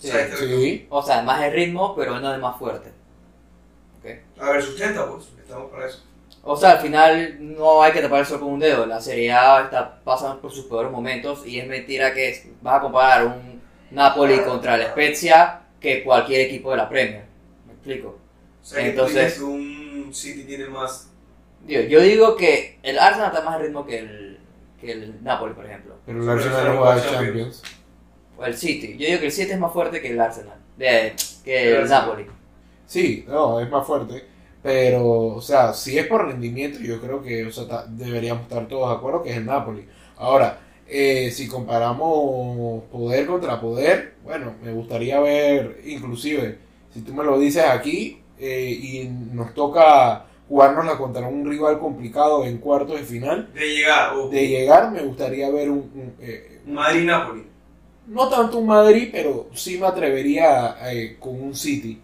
O 0.00 0.12
sea, 0.12 0.20
este- 0.22 0.36
Sí. 0.48 0.86
O 0.88 1.02
sea, 1.02 1.22
más 1.22 1.40
de 1.40 1.50
ritmo, 1.50 1.94
pero 1.94 2.18
no 2.18 2.32
de 2.32 2.38
más 2.38 2.56
fuerte. 2.58 2.90
¿Ok? 3.98 4.10
A 4.42 4.50
ver, 4.52 4.62
sustenta, 4.62 5.06
pues, 5.08 5.28
estamos 5.38 5.70
para 5.70 5.86
eso. 5.86 6.02
O 6.42 6.56
sea, 6.56 6.72
al 6.72 6.78
final 6.78 7.36
no 7.40 7.82
hay 7.82 7.92
que 7.92 8.00
tapar 8.00 8.20
el 8.20 8.26
sol 8.26 8.40
con 8.40 8.48
un 8.52 8.60
dedo. 8.60 8.86
La 8.86 9.00
Serie 9.00 9.30
A 9.32 9.64
está 9.64 10.00
pasando 10.02 10.40
por 10.40 10.50
sus 10.50 10.64
peores 10.64 10.90
momentos 10.90 11.46
y 11.46 11.58
es 11.58 11.66
mentira 11.68 12.14
que 12.14 12.50
vas 12.62 12.78
a 12.78 12.80
comparar 12.80 13.26
un 13.26 13.60
Napoli 13.90 14.40
contra 14.40 14.76
el 14.76 14.86
Spezia 14.86 15.60
que 15.78 16.02
cualquier 16.02 16.42
equipo 16.42 16.70
de 16.70 16.76
la 16.78 16.88
Premier. 16.88 17.24
¿Me 17.66 17.74
explico? 17.74 18.18
O 18.62 18.64
sea, 18.64 18.86
Entonces- 18.86 19.34
que 19.34 19.42
un 19.44 20.10
City 20.14 20.44
tiene 20.44 20.66
más 20.66 21.08
Digo, 21.62 21.82
yo 21.82 22.00
digo 22.00 22.36
que 22.36 22.78
el 22.82 22.98
Arsenal 22.98 23.28
está 23.28 23.42
más 23.44 23.58
de 23.58 23.64
ritmo 23.66 23.84
que 23.84 23.98
el, 23.98 24.38
que 24.80 24.92
el 24.92 25.22
Napoli, 25.22 25.52
por 25.52 25.66
ejemplo. 25.66 25.94
Pero 26.06 26.22
el 26.22 26.28
Arsenal 26.28 26.64
no 26.74 26.78
juega 26.80 26.92
juega 27.02 27.10
Champions. 27.10 27.62
O 28.40 28.44
el 28.44 28.56
City. 28.56 28.96
Yo 28.98 29.06
digo 29.06 29.20
que 29.20 29.26
el 29.26 29.32
City 29.32 29.52
es 29.52 29.58
más 29.58 29.72
fuerte 29.72 30.00
que 30.00 30.08
el 30.10 30.20
Arsenal. 30.20 30.58
De, 30.76 31.12
que 31.44 31.76
El. 31.76 31.88
Napoli. 31.88 32.26
Sí, 32.86 33.24
no, 33.28 33.60
es 33.60 33.70
más 33.70 33.86
fuerte. 33.86 34.24
Pero, 34.62 35.06
o 35.36 35.40
sea, 35.40 35.72
si 35.72 35.98
es 35.98 36.06
por 36.06 36.26
rendimiento, 36.26 36.78
yo 36.80 37.00
creo 37.00 37.22
que 37.22 37.46
o 37.46 37.52
sea, 37.52 37.66
ta- 37.68 37.86
deberíamos 37.88 38.42
estar 38.44 38.66
todos 38.68 38.90
de 38.90 38.96
acuerdo 38.96 39.22
que 39.22 39.30
es 39.30 39.36
el 39.36 39.46
Napoli. 39.46 39.86
Ahora, 40.16 40.58
eh, 40.86 41.30
si 41.30 41.48
comparamos 41.48 42.84
poder 42.84 43.26
contra 43.26 43.60
poder, 43.60 44.14
bueno, 44.24 44.54
me 44.62 44.72
gustaría 44.72 45.20
ver, 45.20 45.80
inclusive, 45.86 46.58
si 46.92 47.00
tú 47.02 47.14
me 47.14 47.24
lo 47.24 47.38
dices 47.38 47.64
aquí 47.64 48.20
eh, 48.38 48.70
y 48.70 49.08
nos 49.34 49.54
toca 49.54 50.26
jugárnosla 50.48 50.98
contra 50.98 51.26
un 51.28 51.48
rival 51.48 51.78
complicado 51.78 52.44
en 52.44 52.58
cuartos 52.58 52.98
de 52.98 53.04
final, 53.06 53.48
de 53.54 53.68
llegar. 53.68 54.14
O 54.16 54.28
de 54.28 54.48
llegar 54.48 54.90
me 54.90 55.02
gustaría 55.02 55.48
ver 55.50 55.70
un, 55.70 55.78
un, 55.78 56.14
eh, 56.20 56.60
un- 56.66 56.74
Madrid-Napoli. 56.74 57.44
No 58.10 58.28
tanto 58.28 58.58
un 58.58 58.66
Madrid, 58.66 59.08
pero 59.12 59.48
sí 59.54 59.78
me 59.78 59.86
atrevería 59.86 60.76
eh, 60.90 61.16
con 61.18 61.40
un 61.40 61.54
City. 61.54 62.00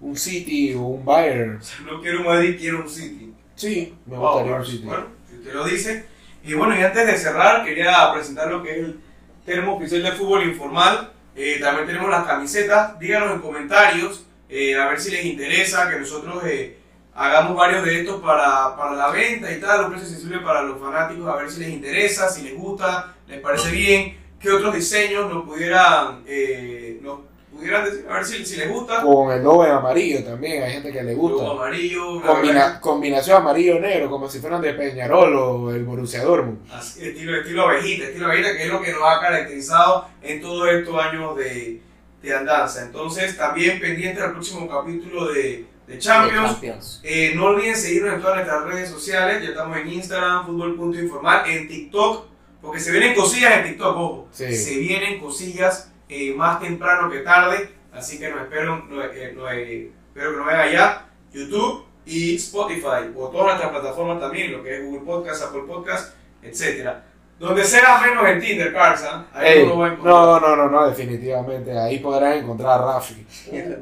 Un 0.00 0.16
City 0.16 0.74
o 0.74 0.80
un 0.82 1.04
Bayern. 1.04 1.56
O 1.56 1.62
sea, 1.62 1.78
no 1.86 2.00
quiero 2.00 2.20
un 2.20 2.26
Madrid, 2.26 2.56
quiero 2.58 2.80
un 2.82 2.88
City. 2.88 3.32
Sí, 3.54 3.94
me 4.06 4.16
Wow, 4.16 4.32
gustaría 4.32 4.56
un. 4.56 4.66
City. 4.66 4.84
Bueno, 4.84 5.06
si 5.28 5.36
usted 5.36 5.54
lo 5.54 5.64
dice. 5.64 6.04
Y 6.44 6.54
bueno, 6.54 6.78
y 6.78 6.82
antes 6.82 7.06
de 7.06 7.16
cerrar, 7.16 7.64
quería 7.64 8.12
presentar 8.12 8.50
lo 8.50 8.62
que 8.62 8.70
es 8.72 8.78
el 8.78 9.00
termo 9.46 9.76
oficial 9.76 10.02
de 10.02 10.12
fútbol 10.12 10.44
informal. 10.44 11.12
Eh, 11.36 11.58
también 11.60 11.86
tenemos 11.86 12.10
las 12.10 12.26
camisetas. 12.26 12.98
Díganos 12.98 13.32
en 13.32 13.40
comentarios 13.40 14.26
eh, 14.48 14.76
a 14.76 14.88
ver 14.88 15.00
si 15.00 15.10
les 15.10 15.24
interesa 15.24 15.88
que 15.88 15.98
nosotros 15.98 16.42
eh, 16.44 16.76
hagamos 17.14 17.56
varios 17.56 17.84
de 17.84 18.00
estos 18.00 18.20
para, 18.20 18.76
para 18.76 18.92
la 18.94 19.08
venta 19.10 19.50
y 19.52 19.60
tal. 19.60 19.82
Los 19.82 19.90
precios 19.90 20.10
sensibles 20.10 20.42
para 20.42 20.62
los 20.62 20.78
fanáticos, 20.80 21.26
a 21.28 21.36
ver 21.36 21.50
si 21.50 21.60
les 21.60 21.70
interesa, 21.70 22.28
si 22.28 22.42
les 22.42 22.54
gusta, 22.54 23.14
les 23.26 23.40
parece 23.40 23.70
bien. 23.70 24.23
¿Qué 24.44 24.50
otros 24.50 24.74
diseños 24.74 25.32
nos 25.32 25.44
pudieran, 25.44 26.22
eh, 26.26 27.00
nos 27.02 27.20
pudieran 27.52 27.84
decir? 27.86 28.06
A 28.08 28.14
ver 28.14 28.24
si, 28.24 28.44
si 28.44 28.56
les 28.56 28.68
gusta. 28.70 29.00
Con 29.02 29.32
el 29.32 29.42
logo 29.42 29.64
en 29.64 29.72
amarillo 29.72 30.22
también, 30.22 30.62
hay 30.62 30.72
gente 30.74 30.92
que 30.92 31.02
le 31.02 31.14
Logo 31.14 31.28
gusta. 31.30 31.50
amarillo. 31.50 32.20
Combina- 32.22 32.52
verdad 32.64 32.80
combinación 32.80 33.36
amarillo-negro, 33.38 34.10
como 34.10 34.28
si 34.28 34.38
fueran 34.40 34.60
de 34.60 34.74
Peñarol 34.74 35.34
o 35.34 35.70
el 35.74 35.82
Borussia 35.84 36.22
Dortmund. 36.22 36.58
Así, 36.70 37.02
estilo, 37.08 37.36
estilo 37.36 37.62
abejita, 37.68 38.04
estilo 38.04 38.26
abejita, 38.26 38.52
que 38.56 38.62
es 38.64 38.68
lo 38.68 38.80
que 38.82 38.92
nos 38.92 39.02
ha 39.02 39.20
caracterizado 39.20 40.08
en 40.22 40.40
todos 40.40 40.68
estos 40.70 40.94
años 41.02 41.36
de, 41.36 41.80
de 42.22 42.34
andanza. 42.36 42.82
Entonces, 42.82 43.36
también 43.36 43.80
pendiente 43.80 44.20
del 44.20 44.32
próximo 44.32 44.68
capítulo 44.68 45.32
de, 45.32 45.64
de. 45.86 45.98
Champions. 45.98 47.00
Eh, 47.02 47.32
no 47.34 47.46
olviden 47.46 47.76
seguirnos 47.76 48.14
en 48.14 48.20
todas 48.20 48.36
nuestras 48.36 48.64
redes 48.64 48.88
sociales. 48.90 49.42
Ya 49.42 49.48
estamos 49.50 49.76
en 49.78 49.88
Instagram, 49.92 50.46
fútbol.informal, 50.46 51.48
en 51.50 51.68
TikTok, 51.68 52.26
porque 52.64 52.80
se 52.80 52.90
vienen 52.92 53.14
cosillas 53.14 53.58
en 53.58 53.64
TikTok, 53.64 53.96
ojo. 53.96 54.28
Sí. 54.32 54.54
Se 54.56 54.78
vienen 54.78 55.20
cosillas 55.20 55.92
eh, 56.08 56.32
más 56.34 56.60
temprano 56.60 57.10
que 57.10 57.18
tarde. 57.20 57.68
Así 57.92 58.18
que 58.18 58.28
nos 58.30 58.40
espero, 58.42 58.84
no, 58.88 59.04
eh, 59.04 59.32
no, 59.36 59.50
eh, 59.50 59.90
espero 60.08 60.30
que 60.32 60.36
nos 60.38 60.46
vean 60.46 60.60
allá. 60.60 61.06
YouTube, 61.32 61.84
y 62.06 62.36
Spotify, 62.36 63.10
o 63.16 63.28
todas 63.28 63.46
nuestras 63.46 63.70
plataformas 63.70 64.20
también, 64.20 64.52
lo 64.52 64.62
que 64.62 64.76
es 64.76 64.84
Google 64.84 65.00
Podcast, 65.00 65.44
Apple 65.44 65.62
Podcast, 65.66 66.14
etc. 66.42 66.90
Donde 67.38 67.64
sea 67.64 67.98
menos 68.00 68.26
en 68.28 68.40
Tinder, 68.40 68.72
Carsa, 68.72 69.26
ahí 69.32 69.58
Ey, 69.58 69.62
uno 69.64 69.78
va 69.78 69.86
a 69.86 69.92
encontrar. 69.92 70.14
no, 70.14 70.40
no, 70.40 70.56
no, 70.56 70.68
no, 70.68 70.88
definitivamente. 70.88 71.76
Ahí 71.78 71.98
podrán 71.98 72.34
encontrar 72.34 72.80
a 72.80 72.94
Rafi. 72.94 73.26
Yeah. 73.50 73.78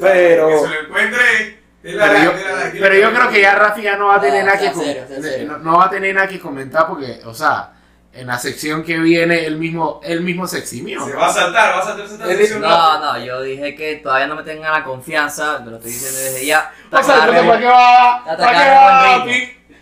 Pero- 0.00 0.48
Que 0.48 0.58
se 0.58 0.68
lo 0.68 0.80
encuentre. 0.86 1.61
La- 1.82 2.06
Pero 2.08 2.18
yo, 2.24 2.32
la- 2.32 2.70
pero 2.72 2.94
yo 2.94 3.12
creo 3.12 3.30
que 3.30 3.40
ya 3.40 3.54
Rafi 3.56 3.82
ya 3.82 3.96
no 3.96 4.06
va 4.06 4.16
a 4.16 4.20
tener 4.20 4.44
nada 4.44 4.58
que 4.58 4.72
serio, 4.72 5.04
no, 5.46 5.58
no 5.58 5.78
va 5.78 5.86
a 5.86 5.90
tener 5.90 6.14
nada 6.14 6.28
que 6.28 6.38
comentar 6.40 6.86
porque, 6.86 7.20
o 7.24 7.34
sea, 7.34 7.72
en 8.14 8.26
la 8.26 8.38
sección 8.38 8.84
que 8.84 8.98
viene 8.98 9.46
él 9.46 9.56
mismo, 9.56 10.00
él 10.04 10.20
mismo 10.20 10.46
se 10.46 10.58
eximió. 10.58 11.04
Se 11.06 11.14
va 11.14 11.28
a 11.28 11.32
saltar, 11.32 11.74
va 11.74 11.80
a 11.80 11.84
saltar 11.84 12.06
sección. 12.08 12.60
No, 12.60 12.98
no, 13.00 13.18
yo 13.24 13.40
dije 13.42 13.74
que 13.74 13.96
todavía 13.96 14.26
no 14.26 14.36
me 14.36 14.42
tengan 14.42 14.70
la 14.72 14.84
confianza, 14.84 15.64
te 15.64 15.70
lo 15.70 15.76
estoy 15.76 15.92
diciendo 15.92 16.18
desde 16.18 16.44
ya. 16.46 16.70
O 16.90 17.02
sea, 17.02 17.26
¿para 17.26 17.58
qué 17.58 17.66
va? 17.66 18.24
¿Para 18.24 18.36
qué 18.52 18.70
va, 18.70 19.24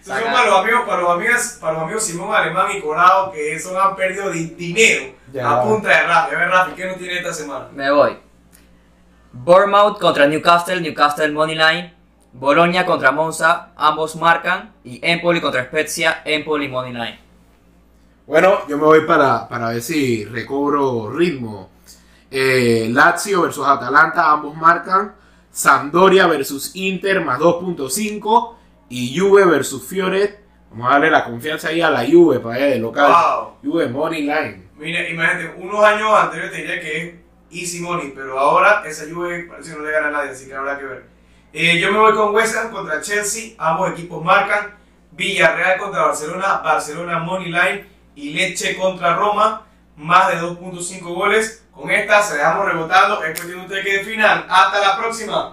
son 0.03 0.17
los 0.23 0.59
amigos, 0.61 0.83
para 0.87 1.03
los 1.03 1.11
amigos, 1.11 1.59
para 1.61 1.73
los 1.75 1.83
amigos 1.83 2.05
Simón 2.05 2.35
Alemán 2.35 2.69
y 2.75 2.81
Corado 2.81 3.31
que 3.33 3.55
eso 3.55 3.79
han 3.81 3.95
perdido 3.95 4.31
di- 4.31 4.55
dinero 4.57 5.13
Ya. 5.33 5.51
a 5.51 5.63
punta 5.63 5.89
de 5.91 6.03
Rafi. 6.03 6.35
A 6.35 6.39
ver, 6.39 6.49
Rafi, 6.49 6.73
¿qué 6.73 6.87
no 6.87 6.95
tiene 6.95 7.19
esta 7.19 7.35
semana? 7.35 7.67
Me 7.75 7.91
voy. 7.91 8.17
Bournemouth 9.33 9.99
contra 9.99 10.27
Newcastle, 10.27 10.81
Newcastle 10.81 11.33
Moneyline. 11.33 11.93
Bologna 12.33 12.87
contra 12.87 13.11
Monza, 13.11 13.71
ambos 13.77 14.16
marcan. 14.16 14.73
Y 14.85 15.01
Empoli 15.03 15.40
contra 15.40 15.64
Spezia, 15.64 16.23
Empoli 16.25 16.69
Moneyline. 16.69 17.19
Bueno, 18.27 18.61
yo 18.69 18.77
me 18.79 18.85
voy 18.85 19.07
para, 19.07 19.49
para 19.49 19.71
ver 19.71 19.83
si 19.83 20.25
recobro 20.25 21.11
ritmo. 21.11 21.71
Eh, 22.31 22.88
Lazio 22.90 23.43
versus 23.43 23.66
Atalanta, 23.66 24.31
ambos 24.31 24.57
marcan. 24.57 25.14
Sampdoria 25.51 26.27
versus 26.29 26.77
Inter, 26.77 27.25
más 27.25 27.40
2.5. 27.40 28.55
Y 28.88 29.19
Juve 29.19 29.45
versus 29.45 29.87
Fioret. 29.87 30.40
Vamos 30.71 30.87
a 30.88 30.90
darle 30.93 31.11
la 31.11 31.25
confianza 31.25 31.69
ahí 31.69 31.81
a 31.81 31.90
la 31.90 32.07
Juve 32.07 32.38
para 32.38 32.57
allá 32.57 32.66
de 32.66 32.79
local. 32.79 33.11
Wow. 33.11 33.73
Juve 33.73 33.88
Money 33.88 34.23
Line. 34.23 34.71
Mira, 34.77 35.09
imagínate, 35.09 35.55
unos 35.61 35.85
años 35.85 36.11
anteriores 36.14 36.53
te 36.53 36.59
diría 36.59 36.81
que 36.81 37.21
easy 37.51 37.81
money, 37.81 38.13
pero 38.15 38.39
ahora 38.39 38.83
esa 38.87 39.05
Juve 39.13 39.45
parece 39.45 39.73
que 39.73 39.79
no 39.79 39.85
le 39.85 39.93
gana 39.93 40.09
a 40.09 40.11
nadie, 40.11 40.31
así 40.31 40.47
que 40.47 40.55
habrá 40.55 40.79
que 40.79 40.85
ver. 40.85 41.05
Eh, 41.53 41.79
yo 41.81 41.91
me 41.91 41.99
voy 41.99 42.15
con 42.15 42.35
West 42.35 42.57
Ham 42.57 42.71
contra 42.71 43.01
Chelsea, 43.01 43.55
ambos 43.59 43.91
equipos 43.91 44.25
marcan. 44.25 44.79
Villarreal 45.13 45.79
contra 45.79 46.03
Barcelona, 46.03 46.61
Barcelona 46.65 47.19
Money 47.19 47.51
Line 47.51 47.87
y 48.15 48.31
Leche 48.31 48.77
contra 48.77 49.17
Roma, 49.17 49.67
más 49.97 50.29
de 50.29 50.41
2.5 50.41 51.01
goles. 51.03 51.67
Con 51.73 51.91
esta 51.91 52.23
se 52.23 52.37
dejamos 52.37 52.67
rebotando, 52.67 53.23
es 53.25 53.39
cuestión 53.39 53.61
de 53.61 53.67
ustedes 53.67 53.85
que 53.85 53.97
definan. 53.99 54.47
Hasta 54.49 54.81
la 54.81 54.97
próxima. 54.97 55.53